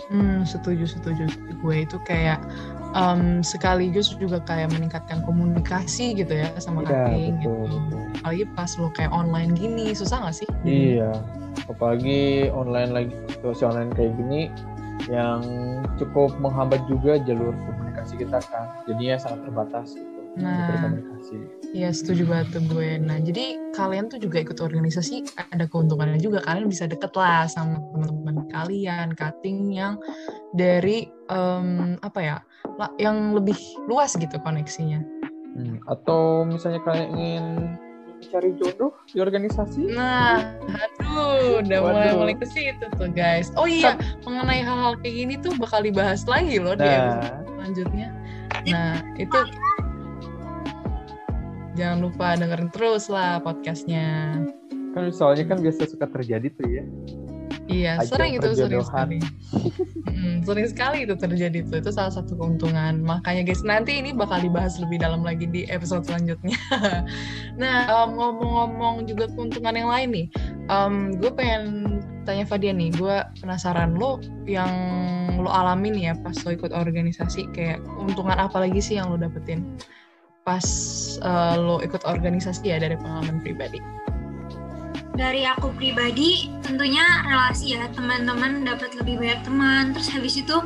Hmm, 0.05 0.45
setuju, 0.45 0.85
setuju. 0.85 1.25
Gue 1.65 1.81
itu 1.81 1.97
kayak 2.05 2.37
um, 2.93 3.41
sekaligus 3.41 4.13
juga 4.21 4.37
kayak 4.45 4.69
meningkatkan 4.77 5.25
komunikasi 5.25 6.13
gitu 6.13 6.29
ya 6.29 6.53
sama 6.61 6.85
kating 6.85 7.41
betul, 7.41 7.65
gitu. 7.65 7.73
betul. 7.73 8.01
Apalagi 8.21 8.45
pas 8.53 8.71
lo 8.77 8.87
kayak 8.93 9.09
online 9.09 9.57
gini, 9.57 9.97
susah 9.97 10.29
gak 10.29 10.37
sih? 10.37 10.49
iya 10.61 11.09
apalagi 11.71 12.51
online 12.51 12.91
lagi 12.91 13.15
situasi 13.31 13.63
online 13.65 13.91
kayak 13.95 14.13
gini 14.19 14.51
yang 15.11 15.41
cukup 15.99 16.33
menghambat 16.41 16.81
juga 16.89 17.21
jalur 17.21 17.53
komunikasi 17.67 18.19
kita 18.19 18.41
kan 18.49 18.71
jadinya 18.89 19.15
sangat 19.19 19.39
terbatas 19.47 19.93
gitu 19.93 20.15
Nah. 20.35 20.67
berkomunikasi 20.67 21.37
Iya, 21.75 21.91
setuju 21.91 22.23
banget 22.27 22.55
tuh 22.55 22.63
gue. 22.71 22.99
Nah, 23.03 23.19
jadi 23.19 23.59
kalian 23.75 24.07
tuh 24.07 24.15
juga 24.15 24.39
ikut 24.39 24.55
organisasi, 24.63 25.27
ada 25.51 25.67
keuntungannya 25.67 26.19
juga. 26.23 26.39
Kalian 26.47 26.71
bisa 26.71 26.87
deket 26.87 27.11
lah 27.19 27.51
sama 27.51 27.83
teman-teman 27.91 28.47
kalian, 28.47 29.11
cutting 29.11 29.75
yang 29.75 29.99
dari 30.55 31.11
em, 31.27 31.99
apa 31.99 32.19
ya, 32.23 32.37
yang 32.95 33.35
lebih 33.35 33.59
luas 33.91 34.15
gitu 34.15 34.39
koneksinya. 34.39 35.03
Hmm, 35.55 35.83
atau 35.87 36.47
misalnya 36.47 36.79
kalian 36.83 37.09
ingin 37.15 37.43
mencari 38.25 38.51
jodoh 38.57 38.91
di 39.07 39.21
organisasi 39.21 39.81
Nah, 39.93 40.57
aduh, 40.65 41.61
udah 41.61 41.79
mulai 41.79 42.09
Waduh. 42.09 42.17
mulai 42.17 42.35
ke 42.35 42.45
situ 42.49 42.85
tuh 42.97 43.09
guys. 43.13 43.53
Oh 43.53 43.69
iya, 43.69 43.95
mengenai 44.25 44.65
hal-hal 44.65 44.97
kayak 44.99 45.15
gini 45.15 45.33
tuh 45.39 45.53
bakal 45.61 45.85
dibahas 45.85 46.25
lagi 46.25 46.57
loh 46.57 46.73
di 46.73 46.83
nah 46.83 47.21
episode 47.21 47.45
selanjutnya. 47.55 48.07
Nah, 48.65 48.97
itu 49.15 49.39
jangan 51.75 51.97
lupa 52.01 52.27
dengerin 52.39 52.69
terus 52.73 53.07
lah 53.11 53.37
podcastnya. 53.39 54.41
kan 54.95 55.11
soalnya 55.11 55.43
kan 55.43 55.59
biasa 55.59 55.91
suka 55.91 56.07
terjadi 56.07 56.47
tuh 56.55 56.67
ya 56.71 56.83
Iya, 57.75 57.91
Ajang 57.99 58.11
sering 58.15 58.31
itu 58.39 58.47
sering 58.55 58.85
sekali. 58.85 59.17
Mm, 60.07 60.37
sering 60.47 60.67
sekali 60.71 60.97
itu 61.03 61.15
terjadi 61.19 61.59
tuh. 61.67 61.83
Itu 61.83 61.91
salah 61.91 62.13
satu 62.15 62.39
keuntungan. 62.39 63.03
Makanya 63.03 63.43
guys, 63.43 63.61
nanti 63.67 63.99
ini 63.99 64.15
bakal 64.15 64.39
dibahas 64.39 64.79
lebih 64.79 65.03
dalam 65.03 65.27
lagi 65.27 65.43
di 65.43 65.67
episode 65.67 66.07
selanjutnya. 66.07 66.55
nah, 67.61 68.07
em, 68.07 68.15
ngomong-ngomong 68.15 69.03
juga 69.11 69.27
keuntungan 69.35 69.75
yang 69.75 69.89
lain 69.91 70.09
nih. 70.15 70.27
Em, 70.71 71.19
gue 71.19 71.31
pengen 71.35 71.63
tanya 72.23 72.47
Fadia 72.47 72.71
nih, 72.71 72.95
gue 72.95 73.15
penasaran 73.43 73.99
lo 73.99 74.23
yang 74.47 74.71
lo 75.35 75.51
alamin 75.51 75.93
ya 75.93 76.13
pas 76.17 76.33
lo 76.41 76.49
ikut 76.57 76.73
organisasi 76.73 77.53
kayak 77.53 77.83
keuntungan 77.85 78.39
apa 78.39 78.65
lagi 78.65 78.81
sih 78.81 78.97
yang 78.97 79.13
lo 79.13 79.17
dapetin 79.21 79.77
pas 80.41 80.65
eh, 81.21 81.55
lo 81.57 81.81
ikut 81.85 82.01
organisasi 82.01 82.69
ya 82.73 82.77
dari 82.81 82.97
pengalaman 82.97 83.37
pribadi? 83.41 83.77
Dari 85.15 85.47
aku 85.47 85.71
pribadi 85.79 86.51
tentunya 86.59 87.03
relasi 87.23 87.79
ya 87.79 87.87
teman-teman 87.95 88.67
dapat 88.67 88.93
lebih 88.99 89.19
banyak 89.23 89.41
teman. 89.47 89.83
Terus 89.95 90.07
habis 90.11 90.35
itu 90.35 90.57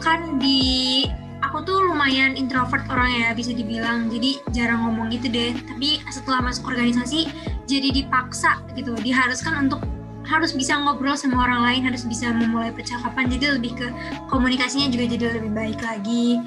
kan 0.00 0.40
di 0.40 1.04
aku 1.44 1.62
tuh 1.62 1.78
lumayan 1.92 2.34
introvert 2.34 2.82
orangnya 2.88 3.36
bisa 3.36 3.52
dibilang. 3.52 4.08
Jadi 4.08 4.40
jarang 4.56 4.88
ngomong 4.88 5.12
gitu 5.12 5.28
deh. 5.28 5.52
Tapi 5.68 6.00
setelah 6.08 6.40
masuk 6.42 6.72
organisasi 6.72 7.28
jadi 7.68 7.92
dipaksa 7.92 8.64
gitu. 8.74 8.96
Diharuskan 8.96 9.68
untuk 9.68 9.84
harus 10.26 10.50
bisa 10.50 10.74
ngobrol 10.74 11.14
sama 11.14 11.46
orang 11.46 11.62
lain 11.62 11.80
harus 11.86 12.02
bisa 12.02 12.32
memulai 12.32 12.72
percakapan. 12.72 13.30
Jadi 13.30 13.60
lebih 13.60 13.72
ke 13.78 13.86
komunikasinya 14.32 14.90
juga 14.90 15.04
jadi 15.14 15.24
lebih 15.38 15.52
baik 15.52 15.78
lagi. 15.84 16.40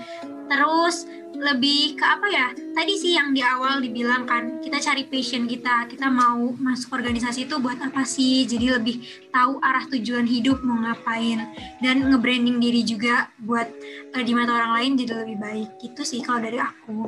Terus 0.50 1.06
lebih 1.40 1.96
ke 1.96 2.04
apa 2.04 2.28
ya? 2.28 2.48
Tadi 2.52 2.94
sih 3.00 3.16
yang 3.16 3.32
di 3.32 3.40
awal 3.40 3.80
dibilang 3.80 4.28
kan 4.28 4.60
kita 4.60 4.78
cari 4.84 5.08
passion 5.08 5.48
kita 5.48 5.88
kita 5.88 6.12
mau 6.12 6.52
masuk 6.60 7.00
organisasi 7.00 7.48
itu 7.48 7.56
buat 7.64 7.80
apa 7.80 8.04
sih? 8.04 8.44
Jadi 8.44 8.76
lebih 8.76 8.96
tahu 9.32 9.58
arah 9.64 9.88
tujuan 9.88 10.28
hidup 10.28 10.60
mau 10.62 10.76
ngapain. 10.84 11.48
Dan 11.80 12.12
nge-branding 12.12 12.60
diri 12.60 12.84
juga 12.84 13.32
buat 13.40 13.72
eh, 14.14 14.24
di 14.24 14.36
mata 14.36 14.52
orang 14.52 14.84
lain 14.84 14.92
jadi 15.00 15.14
lebih 15.24 15.38
baik. 15.40 15.70
Gitu 15.80 16.02
sih 16.04 16.20
kalau 16.20 16.44
dari 16.44 16.60
aku. 16.60 17.08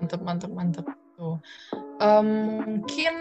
Mantep 0.00 0.20
mantep 0.24 0.50
mantep. 0.50 0.86
Tuh. 1.14 1.38
Em, 2.00 2.28
mungkin 2.64 3.14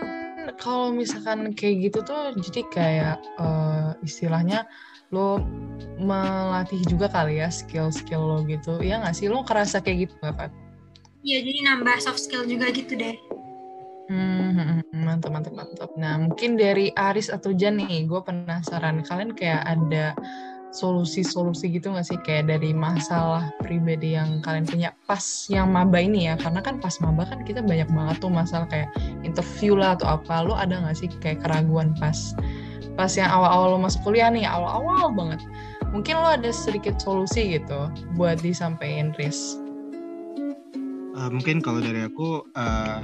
kalau 0.57 0.95
misalkan 0.95 1.51
kayak 1.53 1.91
gitu 1.91 1.99
tuh 2.01 2.31
jadi 2.39 2.61
kayak 2.71 3.17
eh, 3.37 3.91
istilahnya 4.07 4.63
lo 5.13 5.45
melatih 6.01 6.81
juga 6.89 7.05
kali 7.05 7.37
ya 7.37 7.53
skill-skill 7.53 8.19
lo 8.19 8.37
gitu. 8.49 8.81
Ya 8.81 8.97
nggak 8.97 9.13
sih? 9.13 9.29
Lo 9.29 9.45
kerasa 9.45 9.77
kayak 9.79 10.09
gitu 10.09 10.13
nggak 10.25 10.35
Fat? 10.35 10.51
Iya 11.23 11.39
jadi 11.39 11.59
nambah 11.71 11.97
soft 12.03 12.19
skill 12.19 12.43
juga 12.43 12.73
gitu 12.73 12.97
deh. 12.99 13.15
Hmm, 14.11 14.83
mantap 14.91 15.31
mantap 15.31 15.55
mantap. 15.55 15.89
Nah 15.95 16.19
mungkin 16.19 16.59
dari 16.59 16.91
Aris 16.91 17.31
atau 17.31 17.55
Jan 17.55 17.79
nih, 17.79 18.03
gue 18.03 18.19
penasaran. 18.19 18.99
Kalian 19.07 19.31
kayak 19.31 19.63
ada 19.63 20.11
solusi-solusi 20.75 21.71
gitu 21.71 21.95
nggak 21.95 22.03
sih? 22.03 22.19
Kayak 22.27 22.51
dari 22.51 22.75
masalah 22.75 23.47
pribadi 23.63 24.19
yang 24.19 24.43
kalian 24.43 24.67
punya 24.67 24.89
pas 25.07 25.23
yang 25.47 25.71
maba 25.71 26.03
ini 26.03 26.27
ya. 26.27 26.35
Karena 26.35 26.59
kan 26.59 26.83
pas 26.83 26.99
maba 26.99 27.23
kan 27.23 27.47
kita 27.47 27.63
banyak 27.63 27.87
banget 27.87 28.15
tuh 28.19 28.33
masalah 28.33 28.67
kayak 28.67 28.91
interview 29.23 29.79
lah 29.79 29.95
atau 29.95 30.19
apa. 30.19 30.43
Lo 30.43 30.59
ada 30.59 30.83
nggak 30.83 30.97
sih 30.99 31.07
kayak 31.23 31.39
keraguan 31.39 31.95
pas 31.95 32.35
pas 32.93 33.11
yang 33.13 33.29
awal-awal 33.29 33.77
lo 33.77 33.79
masuk 33.81 34.01
kuliah 34.05 34.29
nih 34.29 34.45
awal-awal 34.45 35.09
banget 35.13 35.41
mungkin 35.93 36.17
lo 36.21 36.33
ada 36.33 36.49
sedikit 36.49 36.97
solusi 36.97 37.57
gitu 37.59 37.89
buat 38.17 38.41
disampaikan 38.41 39.13
Riz 39.17 39.63
Uh, 41.13 41.29
mungkin 41.29 41.61
kalau 41.61 41.77
dari 41.77 42.09
aku 42.09 42.41
uh, 42.57 42.99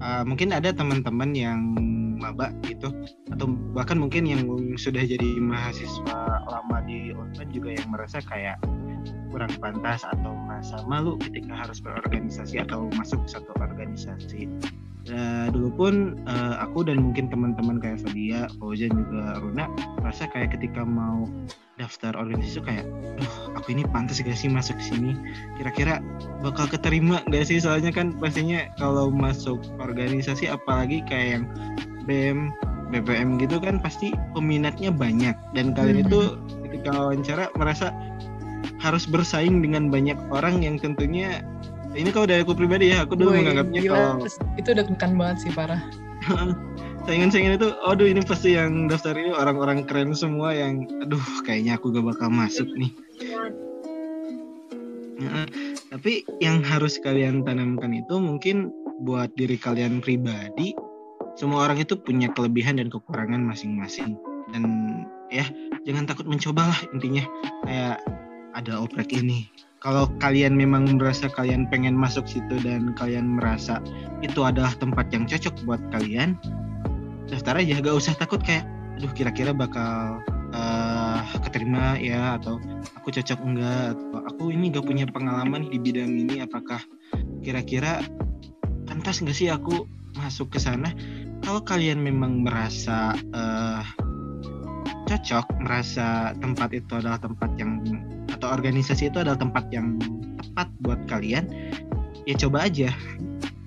uh, 0.00 0.24
mungkin 0.24 0.48
ada 0.48 0.72
teman-teman 0.72 1.36
yang 1.36 1.60
maba 2.16 2.52
gitu 2.64 2.88
atau 3.32 3.52
bahkan 3.76 4.00
mungkin 4.00 4.24
yang 4.24 4.48
sudah 4.80 5.04
jadi 5.04 5.28
mahasiswa 5.40 6.44
lama 6.48 6.80
di 6.88 7.12
Unpad 7.12 7.52
juga 7.52 7.76
yang 7.76 7.88
merasa 7.92 8.24
kayak 8.24 8.60
kurang 9.28 9.52
pantas 9.60 10.04
atau 10.04 10.32
merasa 10.48 10.80
malu 10.88 11.16
ketika 11.20 11.52
harus 11.52 11.80
berorganisasi 11.80 12.60
atau 12.64 12.88
masuk 12.96 13.24
satu 13.24 13.52
organisasi. 13.60 14.48
Uh, 15.08 15.48
dulu 15.48 15.68
pun 15.80 15.94
uh, 16.28 16.60
aku 16.60 16.84
dan 16.84 17.00
mungkin 17.00 17.32
teman-teman 17.32 17.80
kayak 17.80 18.04
Fadia, 18.04 18.52
Fauzan 18.60 18.92
juga 18.92 19.40
Runa 19.40 19.64
merasa 19.96 20.28
kayak 20.28 20.60
ketika 20.60 20.84
mau 20.84 21.24
daftar 21.80 22.12
organisasi 22.12 22.60
kayak, 22.60 22.84
duh 23.16 23.34
aku 23.56 23.72
ini 23.72 23.88
pantas 23.88 24.20
gak 24.20 24.36
sih 24.36 24.52
masuk 24.52 24.76
sini? 24.76 25.16
Kira-kira 25.56 26.04
bakal 26.44 26.68
keterima 26.68 27.24
gak 27.32 27.48
sih? 27.48 27.56
Soalnya 27.56 27.88
kan 27.96 28.12
pastinya 28.20 28.68
kalau 28.76 29.08
masuk 29.08 29.64
organisasi 29.80 30.52
apalagi 30.52 31.00
kayak 31.08 31.40
yang 31.40 31.44
BEM, 32.04 32.52
BPM 32.92 33.40
gitu 33.40 33.56
kan 33.56 33.80
pasti 33.80 34.12
peminatnya 34.36 34.92
banyak 34.92 35.32
dan 35.56 35.72
kalian 35.72 36.04
hmm. 36.04 36.06
itu 36.10 36.20
ketika 36.68 36.90
wawancara 36.92 37.44
merasa 37.56 37.94
harus 38.80 39.04
bersaing 39.08 39.60
dengan 39.60 39.88
banyak 39.88 40.16
orang 40.32 40.60
yang 40.64 40.76
tentunya 40.76 41.44
ini 41.94 42.10
kalau 42.14 42.26
dari 42.26 42.40
aku 42.46 42.54
pribadi 42.54 42.94
ya? 42.94 43.02
Aku 43.02 43.18
dulu 43.18 43.34
Woy, 43.34 43.42
menganggapnya 43.42 43.80
gila, 43.82 43.94
kalau 43.94 44.54
itu 44.58 44.68
udah 44.70 44.84
tekan 44.86 45.12
banget 45.18 45.36
sih 45.46 45.50
parah. 45.54 45.82
Saingan-saingan 47.08 47.56
itu 47.56 47.68
aduh 47.82 48.06
ini 48.06 48.20
pasti 48.22 48.54
yang 48.54 48.86
daftar 48.86 49.16
ini 49.16 49.32
orang-orang 49.32 49.88
keren 49.88 50.12
semua 50.12 50.52
yang 50.52 50.84
aduh 51.00 51.22
kayaknya 51.42 51.80
aku 51.80 51.90
gak 51.90 52.06
bakal 52.06 52.28
masuk 52.28 52.68
nih. 52.76 52.92
Nah, 55.20 55.48
tapi 55.92 56.24
yang 56.40 56.64
harus 56.64 56.96
kalian 57.00 57.44
tanamkan 57.44 57.92
itu 57.92 58.20
mungkin 58.20 58.72
buat 59.00 59.32
diri 59.36 59.56
kalian 59.56 60.04
pribadi 60.04 60.76
semua 61.40 61.64
orang 61.64 61.80
itu 61.80 61.96
punya 61.96 62.28
kelebihan 62.36 62.76
dan 62.76 62.92
kekurangan 62.92 63.40
masing-masing. 63.40 64.16
Dan 64.52 64.64
ya 65.32 65.48
jangan 65.88 66.04
takut 66.04 66.28
mencoba 66.28 66.68
lah 66.68 66.80
intinya. 66.92 67.24
Kayak 67.64 67.96
ada 68.54 68.82
oprek 68.82 69.14
ini 69.16 69.48
kalau 69.80 70.12
kalian 70.20 70.52
memang 70.52 71.00
merasa 71.00 71.32
kalian 71.32 71.64
pengen 71.72 71.96
masuk 71.96 72.28
situ 72.28 72.60
dan 72.60 72.92
kalian 72.92 73.40
merasa 73.40 73.80
itu 74.20 74.44
adalah 74.44 74.76
tempat 74.76 75.08
yang 75.08 75.24
cocok 75.24 75.56
buat 75.64 75.80
kalian 75.88 76.36
daftar 77.32 77.56
aja. 77.56 77.80
Gak 77.80 77.96
usah 77.96 78.14
takut 78.14 78.44
kayak 78.44 78.68
aduh 79.00 79.08
kira-kira 79.16 79.56
bakal 79.56 80.20
uh, 80.52 81.24
keterima 81.48 81.96
ya 81.96 82.36
atau 82.36 82.60
aku 83.00 83.08
cocok 83.08 83.40
enggak? 83.40 83.96
Atau 83.96 84.20
aku 84.28 84.42
ini 84.52 84.68
gak 84.68 84.84
punya 84.84 85.08
pengalaman 85.08 85.72
di 85.72 85.80
bidang 85.80 86.12
ini 86.12 86.44
apakah 86.44 86.84
kira-kira 87.40 88.04
pantas 88.84 89.24
nggak 89.24 89.32
sih 89.32 89.48
aku 89.48 89.88
masuk 90.20 90.52
ke 90.52 90.58
sana? 90.60 90.92
Kalau 91.40 91.64
kalian 91.64 92.04
memang 92.04 92.44
merasa 92.44 93.16
uh, 93.32 93.80
cocok 95.10 95.58
merasa 95.58 96.30
tempat 96.38 96.70
itu 96.70 96.94
adalah 96.94 97.18
tempat 97.18 97.50
yang 97.58 97.82
atau 98.30 98.46
organisasi 98.46 99.10
itu 99.10 99.18
adalah 99.18 99.34
tempat 99.34 99.66
yang 99.74 99.98
tepat 100.38 100.70
buat 100.86 101.00
kalian 101.10 101.50
ya 102.30 102.38
coba 102.46 102.70
aja. 102.70 102.94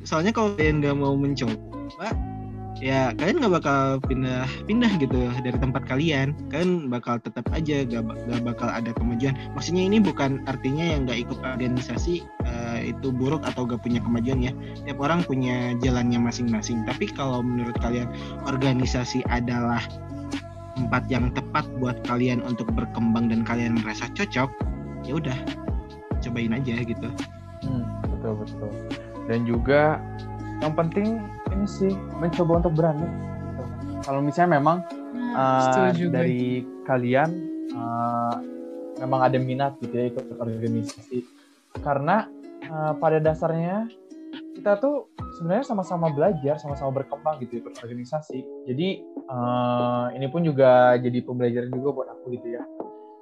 Soalnya 0.08 0.32
kalau 0.32 0.56
kalian 0.56 0.80
nggak 0.80 0.96
mau 0.96 1.20
mencoba 1.20 2.16
ya 2.84 3.16
kalian 3.16 3.40
nggak 3.40 3.64
bakal 3.64 3.80
pindah 4.08 4.44
pindah 4.68 4.92
gitu 5.04 5.32
dari 5.44 5.58
tempat 5.60 5.84
kalian. 5.84 6.32
Kalian 6.48 6.88
bakal 6.88 7.20
tetap 7.20 7.48
aja 7.52 7.84
gak, 7.88 8.04
gak 8.08 8.42
bakal 8.44 8.72
ada 8.72 8.96
kemajuan. 8.96 9.36
Maksudnya 9.52 9.84
ini 9.84 10.00
bukan 10.00 10.44
artinya 10.48 10.96
yang 10.96 11.04
nggak 11.04 11.28
ikut 11.28 11.40
organisasi 11.44 12.24
uh, 12.48 12.80
itu 12.80 13.12
buruk 13.12 13.44
atau 13.44 13.68
gak 13.68 13.84
punya 13.84 14.00
kemajuan 14.00 14.40
ya. 14.44 14.52
Tiap 14.88 15.00
orang 15.00 15.24
punya 15.28 15.76
jalannya 15.80 16.20
masing-masing. 16.24 16.84
Tapi 16.88 17.12
kalau 17.12 17.44
menurut 17.44 17.76
kalian 17.80 18.08
organisasi 18.48 19.24
adalah 19.32 19.84
tempat 20.84 21.08
yang 21.08 21.32
tepat 21.32 21.64
buat 21.80 21.96
kalian 22.04 22.44
untuk 22.44 22.68
berkembang 22.76 23.32
dan 23.32 23.48
kalian 23.48 23.80
merasa 23.80 24.12
cocok 24.12 24.52
ya 25.08 25.16
udah 25.16 25.38
cobain 26.20 26.52
aja 26.52 26.76
gitu. 26.84 27.08
Hmm, 27.64 27.88
betul 28.12 28.44
betul. 28.44 28.72
Dan 29.32 29.48
juga 29.48 30.04
yang 30.60 30.76
penting 30.76 31.24
ini 31.56 31.68
sih 31.68 31.92
mencoba 32.20 32.64
untuk 32.64 32.74
berani. 32.76 33.08
Kalau 34.04 34.20
misalnya 34.20 34.60
memang 34.60 34.84
uh, 35.36 35.96
dari 35.96 36.68
kalian 36.84 37.30
uh, 37.72 38.36
memang 39.00 39.20
ada 39.24 39.40
minat 39.40 39.80
gitu 39.80 39.96
ya 39.96 40.06
ikut 40.12 40.36
organisasi. 40.40 41.24
Karena 41.80 42.28
uh, 42.68 42.92
pada 43.00 43.24
dasarnya 43.24 43.88
kita 44.64 44.80
tuh 44.80 45.12
sebenarnya 45.36 45.68
sama-sama 45.68 46.08
belajar, 46.08 46.56
sama-sama 46.56 47.04
berkembang 47.04 47.36
gitu 47.44 47.60
ya 47.60 47.68
berorganisasi. 47.68 48.48
Jadi 48.64 49.04
uh, 49.28 50.08
ini 50.16 50.32
pun 50.32 50.40
juga 50.40 50.96
jadi 50.96 51.20
pembelajaran 51.20 51.68
juga 51.68 51.92
buat 51.92 52.08
aku 52.16 52.32
gitu 52.40 52.56
ya. 52.56 52.64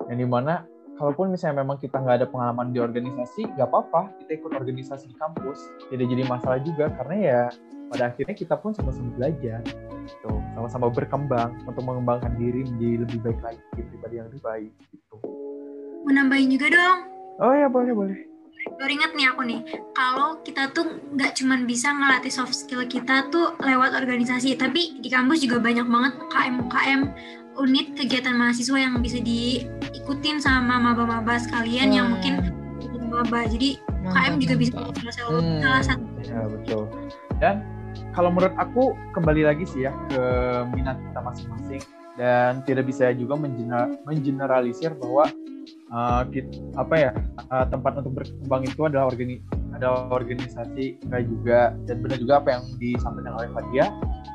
Yang 0.05 0.21
di 0.21 0.27
mana 0.29 0.69
kalaupun 1.01 1.33
misalnya 1.33 1.65
memang 1.65 1.81
kita 1.81 1.97
nggak 1.97 2.21
ada 2.21 2.27
pengalaman 2.29 2.69
di 2.69 2.77
organisasi, 2.77 3.57
nggak 3.57 3.73
apa-apa 3.73 4.13
kita 4.21 4.37
ikut 4.37 4.53
organisasi 4.53 5.09
di 5.09 5.17
kampus. 5.17 5.65
Tidak 5.89 6.05
jadi 6.05 6.29
masalah 6.29 6.61
juga 6.61 6.93
karena 6.93 7.15
ya 7.17 7.41
pada 7.89 8.13
akhirnya 8.13 8.37
kita 8.37 8.55
pun 8.61 8.77
sama-sama 8.77 9.09
belajar, 9.17 9.65
gitu. 10.05 10.31
sama-sama 10.53 10.93
berkembang 10.93 11.57
untuk 11.65 11.81
mengembangkan 11.89 12.37
diri 12.37 12.69
menjadi 12.69 13.01
lebih 13.01 13.19
baik 13.25 13.39
lagi, 13.41 13.81
pribadi 13.81 14.13
yang 14.21 14.29
lebih 14.29 14.45
baik. 14.45 14.71
Gitu. 14.93 15.15
Menambahin 16.05 16.53
juga 16.53 16.69
dong. 16.69 16.99
Oh 17.41 17.57
ya 17.57 17.65
boleh 17.65 17.97
boleh 17.97 18.30
baru 18.77 18.91
ingat 18.91 19.11
nih 19.13 19.25
aku 19.29 19.41
nih 19.45 19.59
kalau 19.93 20.41
kita 20.41 20.69
tuh 20.73 21.01
nggak 21.13 21.37
cuman 21.37 21.65
bisa 21.65 21.93
ngelatih 21.93 22.33
soft 22.33 22.53
skill 22.53 22.85
kita 22.85 23.29
tuh 23.29 23.53
lewat 23.61 23.93
organisasi 23.97 24.57
tapi 24.57 24.97
di 25.01 25.09
kampus 25.09 25.41
juga 25.41 25.61
banyak 25.61 25.85
banget 25.85 26.13
KM 26.29 26.55
KM 26.69 27.01
unit 27.59 27.87
kegiatan 27.97 28.35
mahasiswa 28.37 28.77
yang 28.79 28.97
bisa 29.03 29.19
diikutin 29.21 30.39
sama 30.39 30.79
maba-maba 30.79 31.37
sekalian 31.37 31.91
hmm. 31.91 31.97
yang 31.97 32.07
mungkin 32.15 32.33
maba 33.11 33.43
jadi 33.43 33.75
mantap, 34.07 34.15
KM 34.15 34.33
juga 34.39 34.55
bisa 34.55 34.71
salah, 35.11 35.41
hmm. 35.43 35.59
salah 35.59 35.83
satu 35.83 36.05
ya 36.23 36.41
betul 36.47 36.83
dan 37.43 37.55
kalau 38.15 38.31
menurut 38.31 38.55
aku 38.55 38.95
kembali 39.11 39.43
lagi 39.43 39.67
sih 39.67 39.83
ya 39.87 39.91
ke 40.07 40.23
minat 40.71 40.95
kita 40.95 41.19
masing-masing 41.19 41.83
dan 42.15 42.63
tidak 42.63 42.87
bisa 42.87 43.11
juga 43.15 43.35
mengeneralisir 43.39 44.95
bahwa 44.95 45.27
uh, 45.91 46.23
apa 46.79 46.95
ya 46.95 47.11
uh, 47.51 47.65
tempat 47.67 47.99
untuk 48.01 48.23
berkembang 48.23 48.63
itu 48.65 48.81
adalah 48.87 49.11
organi 49.11 49.43
ada 49.75 50.11
organisasi 50.11 50.99
enggak 51.07 51.23
juga 51.27 51.59
dan 51.87 51.95
benar 52.03 52.17
juga 52.19 52.33
apa 52.39 52.49
yang 52.59 52.63
disampaikan 52.79 53.33
oleh 53.37 53.49
Fadia 53.51 53.85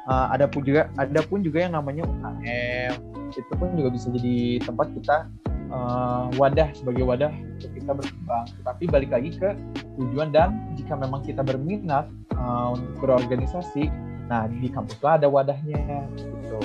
uh, 0.08 0.26
ada 0.32 0.46
pun 0.46 0.62
juga 0.62 0.88
ada 1.00 1.20
pun 1.24 1.40
juga 1.42 1.66
yang 1.66 1.74
namanya 1.74 2.06
UKM 2.06 2.92
itu 3.34 3.52
pun 3.58 3.68
juga 3.74 3.90
bisa 3.90 4.06
jadi 4.14 4.62
tempat 4.62 4.86
kita 4.94 5.16
uh, 5.70 6.30
wadah 6.38 6.70
sebagai 6.74 7.04
wadah 7.06 7.32
untuk 7.32 7.70
kita 7.74 7.90
berkembang. 7.94 8.46
Tapi 8.62 8.84
balik 8.86 9.10
lagi 9.10 9.30
ke 9.34 9.48
tujuan 9.98 10.30
dan 10.30 10.54
jika 10.78 10.94
memang 10.94 11.24
kita 11.26 11.42
berminat 11.42 12.06
uh, 12.38 12.74
untuk 12.74 12.94
berorganisasi 13.02 13.90
nah 14.26 14.50
di 14.50 14.66
kampus 14.66 14.98
lah 15.06 15.22
ada 15.22 15.30
wadahnya 15.30 16.02
gitu 16.18 16.58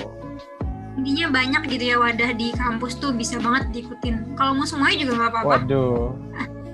intinya 0.98 1.26
banyak 1.32 1.62
gitu 1.72 1.84
ya 1.92 1.96
wadah 1.96 2.30
di 2.36 2.52
kampus 2.52 3.00
tuh 3.00 3.16
bisa 3.16 3.40
banget 3.40 3.72
diikutin. 3.72 4.36
Kalau 4.36 4.52
mau 4.52 4.68
semuanya 4.68 4.96
juga 5.02 5.12
nggak 5.18 5.30
apa-apa. 5.32 5.48
Waduh. 5.64 6.12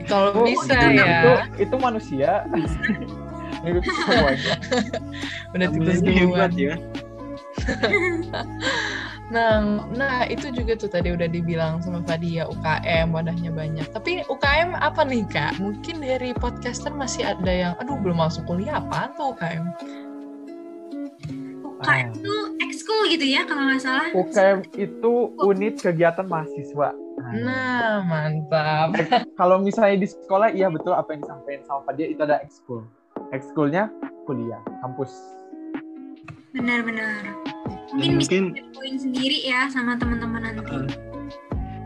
Kalau 0.09 0.29
oh, 0.33 0.49
bisa 0.49 0.73
itu, 0.73 0.89
ya. 0.97 1.05
itu, 1.05 1.33
itu 1.69 1.75
manusia. 1.77 2.31
Semuanya. 3.59 4.55
Udah 5.53 5.67
tikus 5.69 6.01
duluan. 6.01 6.51
Ya. 6.57 6.75
Nah, 9.29 9.85
nah 9.93 10.25
itu 10.25 10.49
juga 10.49 10.73
tuh 10.73 10.89
tadi 10.89 11.13
udah 11.13 11.29
dibilang 11.29 11.85
sama 11.85 12.01
Fadia 12.09 12.49
UKM 12.49 13.13
wadahnya 13.13 13.53
banyak. 13.53 13.85
Tapi 13.93 14.25
UKM 14.25 14.73
apa 14.73 15.05
nih 15.05 15.29
kak? 15.29 15.61
Mungkin 15.61 16.01
dari 16.01 16.33
podcaster 16.33 16.89
masih 16.97 17.29
ada 17.29 17.53
yang, 17.53 17.73
aduh 17.77 18.01
belum 18.01 18.25
masuk 18.25 18.49
kuliah 18.49 18.81
apa 18.81 19.13
tuh 19.21 19.37
UKM? 19.37 19.69
UKM 21.79 22.11
itu 22.11 22.35
ekskul 22.59 23.01
gitu 23.07 23.27
ya 23.27 23.47
kalau 23.47 23.63
nggak 23.71 23.83
salah. 23.83 24.11
UKM 24.11 24.59
itu 24.75 25.15
unit 25.47 25.75
kegiatan 25.79 26.27
mahasiswa. 26.27 26.91
Nah, 27.19 28.03
mantap. 28.03 28.99
kalau 29.41 29.63
misalnya 29.63 30.03
di 30.03 30.09
sekolah, 30.11 30.51
iya 30.55 30.67
betul 30.71 30.95
apa 30.95 31.15
yang 31.15 31.23
disampaikan 31.23 31.63
sama 31.67 31.81
Fadia 31.87 32.07
itu 32.11 32.21
ada 32.23 32.43
ekskul. 32.43 32.83
Ekskulnya 33.31 33.91
kuliah, 34.27 34.59
kampus. 34.83 35.15
Benar-benar. 36.55 37.23
Mungkin, 37.95 38.21
mungkin 38.21 38.43
bisa 38.57 38.63
poin 38.75 38.97
sendiri 38.99 39.39
ya 39.47 39.71
sama 39.71 39.95
teman-teman 39.95 40.41
nanti. 40.51 40.75
Uh, 40.75 40.89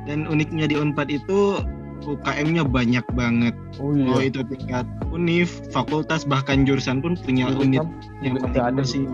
dan 0.09 0.27
uniknya 0.27 0.67
di 0.67 0.77
Unpad 0.79 1.09
itu 1.13 1.63
UKM-nya 2.03 2.67
banyak 2.67 3.07
banget. 3.15 3.55
Oh, 3.79 3.95
iya. 3.95 4.11
oh 4.11 4.21
itu 4.23 4.41
tingkat 4.43 4.87
univ, 5.15 5.49
fakultas 5.71 6.27
bahkan 6.27 6.67
jurusan 6.67 6.99
pun 6.99 7.15
punya 7.15 7.47
iya, 7.51 7.59
unit 7.59 7.87
yang 8.23 8.35
ada 8.59 8.83
sih. 8.83 9.07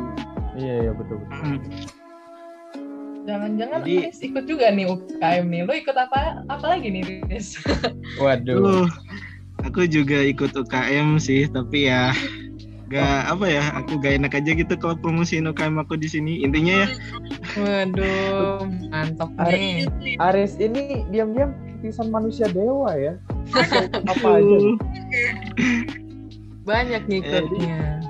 Iya, 0.58 0.74
iya 0.90 0.92
betul. 0.92 1.16
betul. 1.22 1.38
Hmm. 1.38 1.58
Jangan-jangan 3.28 3.80
Jadi, 3.84 4.08
Riz 4.08 4.18
ikut 4.24 4.44
juga 4.48 4.66
nih 4.72 4.88
UKM 4.88 5.44
nih. 5.52 5.60
Lo 5.68 5.72
ikut 5.76 5.96
apa 5.96 6.42
apa 6.48 6.66
lagi 6.66 6.88
nih, 6.88 7.02
Riz? 7.28 7.60
Waduh. 8.22 8.88
aku 9.66 9.84
juga 9.90 10.22
ikut 10.22 10.54
UKM 10.54 11.18
sih, 11.20 11.44
tapi 11.50 11.90
ya 11.90 12.14
gak 12.88 13.28
apa 13.28 13.46
ya, 13.52 13.64
aku 13.76 14.00
gak 14.00 14.16
enak 14.16 14.32
aja 14.32 14.56
gitu 14.56 14.72
kalau 14.80 14.96
promosiin 14.96 15.44
UKM 15.44 15.76
aku 15.76 16.00
di 16.00 16.08
sini. 16.08 16.40
Intinya 16.40 16.86
ya, 16.86 16.88
Waduh, 17.60 18.64
mantap 18.88 19.28
nih. 19.44 19.84
Aris 20.16 20.56
ini 20.56 21.04
diam-diam 21.12 21.52
titisan 21.78 22.08
manusia 22.08 22.48
dewa 22.48 22.96
ya. 22.96 23.20
Apa 24.16 24.40
aja. 24.40 24.58
Banyak 26.64 27.02
ngikutnya. 27.12 28.07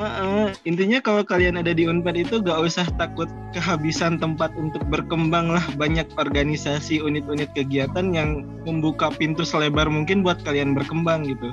Heeh, 0.00 0.56
intinya 0.64 0.96
kalau 1.04 1.20
kalian 1.20 1.60
ada 1.60 1.76
di 1.76 1.84
Unpad 1.84 2.16
itu 2.16 2.40
gak 2.40 2.56
usah 2.56 2.88
takut 2.96 3.28
kehabisan 3.52 4.16
tempat 4.16 4.48
untuk 4.56 4.80
berkembang 4.88 5.52
lah 5.52 5.60
banyak 5.76 6.08
organisasi 6.16 7.04
unit-unit 7.04 7.52
kegiatan 7.52 8.08
yang 8.16 8.48
membuka 8.64 9.12
pintu 9.12 9.44
selebar 9.44 9.92
mungkin 9.92 10.24
buat 10.24 10.40
kalian 10.40 10.72
berkembang 10.72 11.28
gitu. 11.28 11.52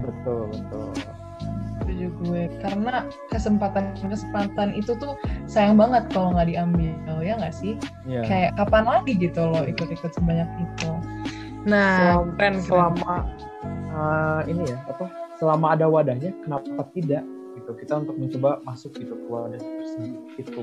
Betul, 0.00 0.48
betul. 0.48 0.88
Setuju 1.76 2.06
gue. 2.24 2.42
Karena 2.64 3.04
kesempatan-kesempatan 3.28 4.72
itu 4.72 4.96
tuh 4.96 5.20
sayang 5.44 5.76
banget 5.76 6.08
kalau 6.08 6.32
nggak 6.32 6.56
diambil, 6.56 7.20
ya 7.20 7.36
nggak 7.36 7.52
sih? 7.52 7.76
Iya. 8.08 8.24
Kayak 8.24 8.50
kapan 8.56 8.84
lagi 8.88 9.12
gitu 9.20 9.44
loh 9.44 9.68
ikut-ikut 9.68 10.08
sebanyak 10.16 10.48
itu. 10.56 10.90
Nah, 11.68 12.16
selama, 12.16 12.32
keren, 12.40 12.54
keren. 12.56 12.64
selama 12.64 13.14
uh, 13.92 14.40
ini 14.48 14.72
ya 14.72 14.80
apa 14.88 15.21
selama 15.42 15.74
ada 15.74 15.90
wadahnya 15.90 16.30
kenapa 16.46 16.86
tidak 16.94 17.26
gitu 17.58 17.70
kita 17.74 17.98
untuk 17.98 18.14
mencoba 18.14 18.62
masuk 18.62 18.94
gitu 18.94 19.18
ke 19.18 19.26
wadah 19.26 19.58
tersebut 19.58 20.22
gitu 20.38 20.62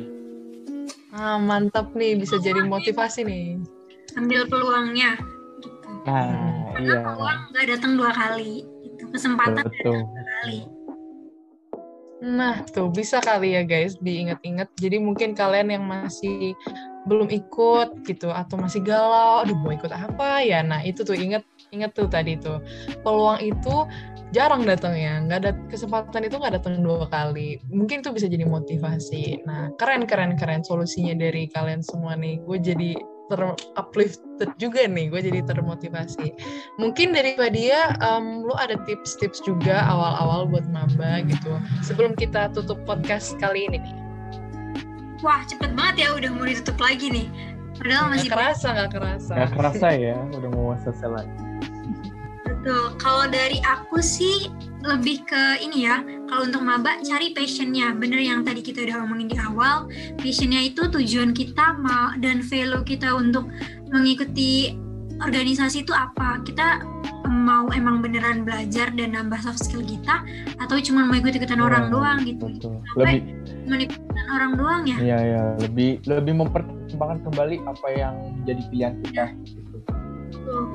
Ah, 1.10 1.42
mantap 1.42 1.90
nih, 1.98 2.22
bisa 2.22 2.38
jadi 2.38 2.62
motivasi 2.62 3.26
nih. 3.26 3.58
Ambil 4.14 4.46
peluangnya. 4.46 5.18
Gitu. 5.58 6.06
nah 6.06 6.70
Karena 6.78 6.86
iya 6.86 6.98
peluang 7.02 7.40
nggak 7.50 7.66
datang 7.66 7.92
dua 7.98 8.12
kali. 8.14 8.62
Gitu. 8.86 9.04
Kesempatan 9.10 9.66
betul 9.66 10.06
datang 10.06 10.06
dua 10.06 10.24
kali. 10.30 10.60
Nah, 12.20 12.68
tuh 12.68 12.92
bisa 12.92 13.24
kali 13.24 13.56
ya 13.56 13.64
guys 13.64 13.96
diingat-ingat. 14.04 14.70
Jadi 14.76 15.00
mungkin 15.00 15.34
kalian 15.34 15.72
yang 15.72 15.86
masih 15.88 16.52
belum 17.08 17.32
ikut 17.32 18.04
gitu 18.04 18.28
atau 18.28 18.60
masih 18.60 18.84
galau, 18.84 19.42
aduh 19.42 19.56
mau 19.56 19.72
ikut 19.72 19.90
apa 19.90 20.44
ya? 20.44 20.60
Nah, 20.60 20.84
itu 20.84 21.08
tuh 21.08 21.16
inget 21.16 21.48
inget 21.72 21.96
tuh 21.96 22.12
tadi 22.12 22.36
tuh. 22.36 22.60
Peluang 23.08 23.40
itu 23.40 23.88
jarang 24.30 24.62
datang 24.66 24.94
ya, 24.94 25.18
nggak 25.26 25.40
ada 25.46 25.52
kesempatan 25.70 26.26
itu 26.26 26.38
nggak 26.38 26.62
datang 26.62 26.82
dua 26.86 27.10
kali. 27.10 27.58
Mungkin 27.70 28.06
itu 28.06 28.10
bisa 28.14 28.30
jadi 28.30 28.46
motivasi. 28.46 29.42
Nah, 29.46 29.74
keren 29.82 30.06
keren 30.06 30.38
keren 30.38 30.62
solusinya 30.62 31.18
dari 31.18 31.50
kalian 31.50 31.82
semua 31.82 32.14
nih. 32.14 32.38
Gue 32.46 32.62
jadi 32.62 32.94
ter 33.30 33.42
uplifted 33.78 34.50
juga 34.58 34.90
nih, 34.90 35.10
gue 35.14 35.22
jadi 35.22 35.46
termotivasi. 35.46 36.34
Mungkin 36.82 37.14
dari 37.14 37.38
dia, 37.54 37.94
um, 38.02 38.42
lu 38.42 38.54
ada 38.58 38.74
tips-tips 38.90 39.46
juga 39.46 39.86
awal-awal 39.86 40.50
buat 40.50 40.66
maba 40.70 41.22
gitu. 41.26 41.54
Sebelum 41.86 42.18
kita 42.18 42.50
tutup 42.58 42.82
podcast 42.90 43.38
kali 43.38 43.70
ini 43.70 43.82
nih. 43.86 43.96
Wah 45.22 45.44
cepet 45.46 45.76
banget 45.78 46.08
ya 46.08 46.16
udah 46.16 46.32
mau 46.34 46.46
ditutup 46.48 46.78
lagi 46.82 47.12
nih. 47.12 47.28
Padahal 47.78 48.12
masih 48.12 48.28
Nggak 48.28 48.38
kerasa, 48.40 48.68
nggak 48.76 48.92
kerasa. 48.98 49.34
nggak 49.38 49.52
kerasa 49.56 49.88
ya 49.96 50.16
udah 50.36 50.50
mau 50.52 50.74
selesai 50.84 51.10
lagi 51.16 51.36
Betul. 52.60 52.84
Kalau 52.98 53.26
dari 53.26 53.64
aku 53.64 54.00
sih 54.00 54.52
lebih 54.80 55.24
ke 55.24 55.44
ini 55.60 55.88
ya. 55.88 56.00
Kalau 56.28 56.44
untuk 56.44 56.62
maba 56.62 57.00
cari 57.00 57.32
passionnya. 57.32 57.96
Bener 57.96 58.20
yang 58.20 58.44
tadi 58.44 58.60
kita 58.60 58.84
udah 58.84 59.04
omongin 59.04 59.32
di 59.32 59.38
awal. 59.38 59.88
Passionnya 60.16 60.60
itu 60.62 60.86
tujuan 60.86 61.32
kita 61.32 61.76
ma- 61.76 62.16
dan 62.18 62.44
value 62.44 62.84
kita 62.84 63.12
untuk 63.12 63.48
mengikuti 63.88 64.76
organisasi 65.20 65.84
itu 65.84 65.92
apa. 65.92 66.44
Kita 66.44 66.84
mau 67.30 67.70
emang 67.72 68.02
beneran 68.02 68.44
belajar 68.44 68.92
dan 68.92 69.14
nambah 69.14 69.40
soft 69.40 69.62
skill 69.62 69.82
kita 69.82 70.26
atau 70.58 70.76
cuma 70.82 71.06
mau 71.06 71.16
ikut-ikutan 71.16 71.62
orang 71.62 71.88
Iya, 71.88 71.94
doang 71.94 72.20
gitu. 72.26 72.46
betul 72.50 72.74
Sampai 72.90 73.04
lebih 73.06 73.22
Mengikutan 73.70 74.26
orang 74.34 74.52
doang 74.58 74.82
ya. 74.84 74.98
iya 74.98 75.20
ya 75.22 75.44
lebih 75.62 76.02
lebih 76.04 76.34
mempertimbangkan 76.36 77.22
kembali 77.22 77.56
apa 77.64 77.88
yang 77.94 78.14
menjadi 78.34 78.62
pilihan 78.68 78.94
kita 79.06 79.26
gitu 79.46 79.78
Tuh. 80.42 80.66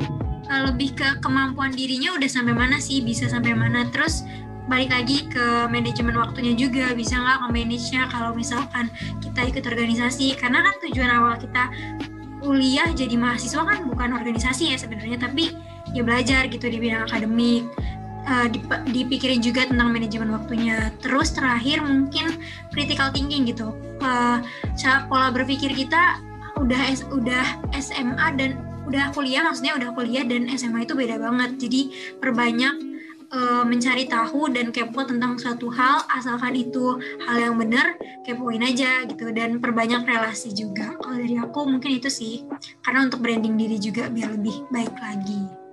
Uh, 0.45 0.69
lebih 0.69 0.93
ke 0.93 1.09
kemampuan 1.25 1.73
dirinya 1.73 2.13
udah 2.21 2.29
sampai 2.29 2.53
mana 2.53 2.77
sih? 2.77 3.01
Bisa 3.01 3.33
sampai 3.33 3.57
mana? 3.57 3.89
Terus 3.89 4.29
balik 4.69 4.93
lagi 4.93 5.25
ke 5.29 5.69
manajemen 5.73 6.21
waktunya 6.21 6.53
juga. 6.53 6.93
Bisa 6.93 7.17
nggak 7.17 7.49
nge-manage-nya? 7.49 8.13
Kalau 8.13 8.37
misalkan 8.37 8.93
kita 9.25 9.41
ikut 9.41 9.65
organisasi. 9.65 10.37
Karena 10.37 10.61
kan 10.61 10.75
tujuan 10.85 11.09
awal 11.09 11.41
kita 11.41 11.73
kuliah 12.45 12.93
jadi 12.93 13.17
mahasiswa 13.17 13.65
kan 13.65 13.89
bukan 13.89 14.13
organisasi 14.13 14.73
ya 14.73 14.77
sebenarnya. 14.77 15.17
Tapi 15.17 15.49
ya 15.97 16.05
belajar 16.05 16.45
gitu 16.53 16.69
di 16.69 16.77
bidang 16.77 17.09
akademik. 17.09 17.65
Dip- 18.25 18.89
dipikirin 18.89 19.41
juga 19.41 19.65
tentang 19.65 19.93
manajemen 19.97 20.33
waktunya. 20.33 20.93
Terus 21.01 21.33
terakhir 21.33 21.81
mungkin 21.85 22.37
critical 22.69 23.09
thinking 23.13 23.49
gitu. 23.49 23.73
Cara 24.77 25.09
pola 25.09 25.33
berpikir 25.33 25.73
kita 25.73 26.21
udah 26.61 26.81
udah 27.17 27.45
SMA 27.81 28.29
dan 28.37 28.61
udah 28.85 29.11
kuliah 29.17 29.43
maksudnya 29.45 29.75
udah 29.77 29.91
kuliah 29.97 30.25
dan 30.25 30.49
SMA 30.55 30.85
itu 30.85 30.95
beda 30.97 31.17
banget. 31.19 31.57
Jadi 31.57 31.81
perbanyak 32.21 32.75
eh, 33.33 33.65
mencari 33.65 34.05
tahu 34.07 34.53
dan 34.53 34.71
kepo 34.71 35.03
tentang 35.09 35.41
suatu 35.41 35.73
hal 35.73 36.05
asalkan 36.13 36.55
itu 36.55 37.01
hal 37.25 37.37
yang 37.41 37.55
benar 37.57 37.97
kepoin 38.23 38.63
aja 38.63 39.09
gitu. 39.09 39.33
Dan 39.33 39.59
perbanyak 39.59 40.05
relasi 40.05 40.53
juga. 40.53 40.95
Kalau 41.01 41.17
dari 41.17 41.37
aku 41.41 41.67
mungkin 41.67 41.97
itu 41.97 42.13
sih. 42.13 42.45
Karena 42.85 43.09
untuk 43.09 43.25
branding 43.25 43.57
diri 43.57 43.81
juga 43.81 44.13
biar 44.13 44.37
lebih 44.37 44.69
baik 44.69 44.95
lagi 45.01 45.64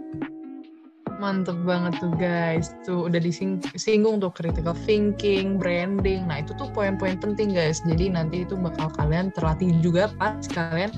Mantep 1.22 1.54
banget 1.70 1.94
tuh 2.02 2.10
guys. 2.18 2.74
Tuh 2.82 3.06
udah 3.06 3.22
disinggung 3.22 4.18
tuh 4.18 4.34
critical 4.34 4.74
thinking, 4.90 5.62
branding. 5.62 6.26
Nah 6.26 6.42
itu 6.42 6.58
tuh 6.58 6.66
poin-poin 6.74 7.22
penting 7.22 7.54
guys. 7.54 7.86
Jadi 7.86 8.10
nanti 8.10 8.42
itu 8.42 8.58
bakal 8.58 8.90
kalian 8.98 9.30
terlatih 9.38 9.70
juga 9.86 10.10
pas 10.18 10.42
kalian 10.50 10.90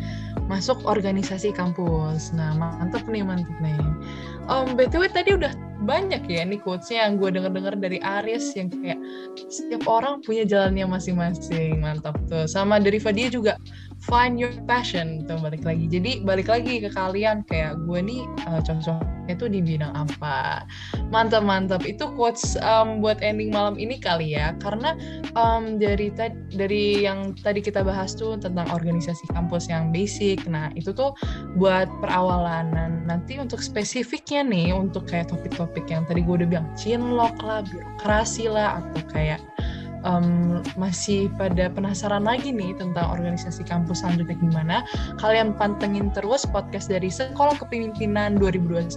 masuk 0.48 0.80
organisasi 0.88 1.52
kampus. 1.52 2.32
Nah 2.32 2.56
mantep 2.56 3.04
nih, 3.12 3.20
mantep 3.20 3.52
nih. 3.60 3.76
Um, 4.48 4.80
BTW 4.80 5.12
tadi 5.12 5.36
udah 5.36 5.52
banyak 5.84 6.24
ya 6.32 6.48
nih 6.48 6.64
quotes-nya 6.64 7.08
yang 7.08 7.20
gue 7.20 7.28
denger-denger 7.36 7.76
dari 7.76 8.00
Aris 8.00 8.56
yang 8.56 8.72
kayak 8.72 9.00
setiap 9.52 9.84
orang 9.92 10.24
punya 10.24 10.48
jalannya 10.48 10.88
masing-masing. 10.88 11.84
Mantap 11.84 12.16
tuh. 12.32 12.48
Sama 12.48 12.80
dari 12.80 13.00
Fadia 13.04 13.28
juga 13.28 13.60
find 14.04 14.36
your 14.36 14.52
passion 14.68 15.24
tuh 15.24 15.40
balik 15.40 15.64
lagi. 15.64 15.88
Jadi 15.88 16.28
balik 16.28 16.52
lagi 16.52 16.84
ke 16.84 16.92
kalian 16.92 17.48
kayak 17.48 17.80
gue 17.88 18.00
nih 18.04 18.22
uh, 18.44 18.60
cocoknya 18.60 19.34
tuh 19.40 19.48
di 19.48 19.64
bidang 19.64 19.96
apa. 19.96 20.68
Mantap 21.08 21.48
mantap. 21.48 21.88
Itu 21.88 22.12
quotes 22.20 22.60
um, 22.60 23.00
buat 23.00 23.24
ending 23.24 23.56
malam 23.56 23.80
ini 23.80 23.96
kali 23.96 24.36
ya. 24.36 24.52
Karena 24.60 25.00
um, 25.40 25.80
dari 25.80 26.12
tadi 26.12 26.36
dari 26.52 27.08
yang 27.08 27.32
tadi 27.40 27.64
kita 27.64 27.80
bahas 27.80 28.12
tuh 28.12 28.36
tentang 28.36 28.68
organisasi 28.76 29.24
kampus 29.32 29.72
yang 29.72 29.96
basic. 29.96 30.44
Nah, 30.52 30.68
itu 30.76 30.92
tuh 30.92 31.16
buat 31.56 31.88
perawalan. 32.04 32.76
Nah, 32.76 32.88
nanti 33.08 33.40
untuk 33.40 33.64
spesifiknya 33.64 34.44
nih 34.44 34.76
untuk 34.76 35.08
kayak 35.08 35.32
topik-topik 35.32 35.88
yang 35.88 36.04
tadi 36.04 36.20
gue 36.20 36.44
udah 36.44 36.50
bilang 36.50 36.68
cinlok 36.76 37.40
lah, 37.40 37.64
birokrasi 37.64 38.52
lah 38.52 38.84
atau 38.84 39.02
kayak 39.16 39.40
um, 40.04 40.60
masih 40.76 41.32
pada 41.40 41.72
penasaran 41.72 42.24
lagi 42.28 42.52
nih 42.52 42.76
tentang 42.78 43.10
organisasi 43.10 43.66
kampus 43.66 44.04
selanjutnya 44.04 44.38
gimana, 44.38 44.78
kalian 45.18 45.56
pantengin 45.56 46.12
terus 46.14 46.46
podcast 46.48 46.92
dari 46.92 47.10
Sekolah 47.10 47.58
Kepemimpinan 47.58 48.38
2021 48.38 48.96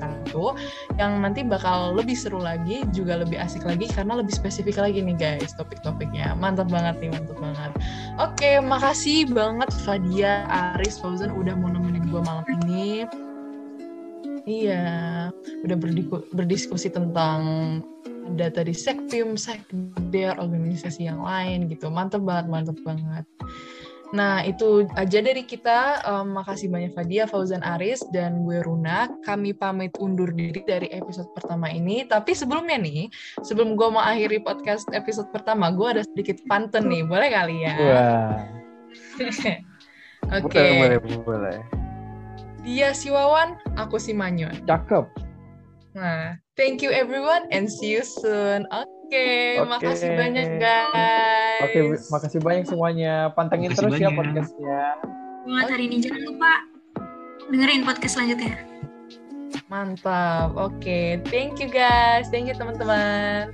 yang 1.00 1.22
nanti 1.22 1.40
bakal 1.46 1.94
lebih 1.96 2.18
seru 2.18 2.42
lagi, 2.42 2.84
juga 2.92 3.22
lebih 3.22 3.38
asik 3.40 3.64
lagi 3.64 3.88
karena 3.90 4.18
lebih 4.20 4.34
spesifik 4.34 4.76
lagi 4.76 5.00
nih 5.00 5.16
guys 5.16 5.54
topik-topiknya. 5.56 6.34
Mantap 6.36 6.68
banget 6.68 6.98
nih, 7.00 7.10
mantap 7.14 7.38
banget. 7.40 7.72
Oke, 8.20 8.60
makasih 8.60 9.30
banget 9.30 9.70
Fadia, 9.86 10.44
Aris, 10.76 10.98
Fauzan 11.00 11.32
udah 11.32 11.54
mau 11.56 11.70
nemenin 11.70 12.04
gue 12.10 12.20
malam 12.22 12.44
ini. 12.62 13.06
Iya, 14.46 14.86
udah 15.66 15.76
berdiskusi 16.30 16.86
tentang 16.86 17.42
ada 18.34 18.50
tadi 18.50 18.74
sekpim, 18.74 19.38
sekder, 19.38 20.34
organisasi 20.36 21.06
yang 21.06 21.22
lain 21.22 21.70
gitu. 21.70 21.86
Mantep 21.88 22.26
banget, 22.26 22.46
mantep 22.50 22.78
banget. 22.82 23.24
Nah, 24.14 24.46
itu 24.46 24.86
aja 24.94 25.18
dari 25.18 25.42
kita. 25.42 26.02
Um, 26.06 26.38
makasih 26.38 26.70
banyak 26.70 26.94
Fadia, 26.94 27.26
Fauzan 27.26 27.62
Aris, 27.66 28.06
dan 28.14 28.46
gue 28.46 28.62
Runa. 28.62 29.10
Kami 29.26 29.50
pamit 29.50 29.90
undur 29.98 30.30
diri 30.30 30.62
dari 30.62 30.86
episode 30.94 31.26
pertama 31.34 31.66
ini. 31.72 32.06
Tapi 32.06 32.30
sebelumnya 32.30 32.78
nih, 32.78 33.10
sebelum 33.42 33.74
gue 33.74 33.88
mau 33.90 34.02
akhiri 34.02 34.38
podcast 34.46 34.86
episode 34.94 35.26
pertama, 35.34 35.74
gue 35.74 35.88
ada 35.98 36.02
sedikit 36.06 36.38
pantun 36.46 36.86
nih. 36.86 37.02
Boleh 37.02 37.28
kali 37.32 37.56
ya? 37.66 37.74
wah 37.76 38.34
Oke. 40.38 40.58
boleh 40.58 40.98
boleh 41.02 41.18
boleh 41.22 41.58
Dia 42.66 42.90
si 42.90 43.12
Wawan, 43.12 43.58
aku 43.78 43.98
si 43.98 44.10
Manyon. 44.10 44.66
cakep 44.66 45.25
Nah, 45.96 46.36
thank 46.60 46.84
you 46.84 46.92
everyone 46.92 47.48
and 47.48 47.72
see 47.72 47.96
you 47.96 48.04
soon. 48.04 48.68
Oke, 48.68 49.56
Oke. 49.56 49.64
makasih 49.64 50.12
banyak 50.12 50.60
guys. 50.60 51.62
oke 51.62 51.80
makasih 52.12 52.40
banyak 52.42 52.64
semuanya 52.68 53.30
pantengin 53.32 53.70
Makasih 53.72 53.86
terus 53.86 53.94
ya 53.96 54.10
banyak. 54.10 54.18
podcastnya 54.18 54.78
buat 55.46 55.66
hari 55.70 55.84
ini 55.86 55.96
jangan 56.02 56.22
lupa 56.26 56.52
dengerin 57.48 57.82
podcast 57.86 58.12
selanjutnya 58.18 58.54
Mantap. 59.66 60.54
Oke, 60.54 61.18
thank 61.26 61.58
you 61.58 61.66
guys. 61.66 62.30
Thank 62.30 62.46
you 62.46 62.54
teman-teman. 62.54 63.50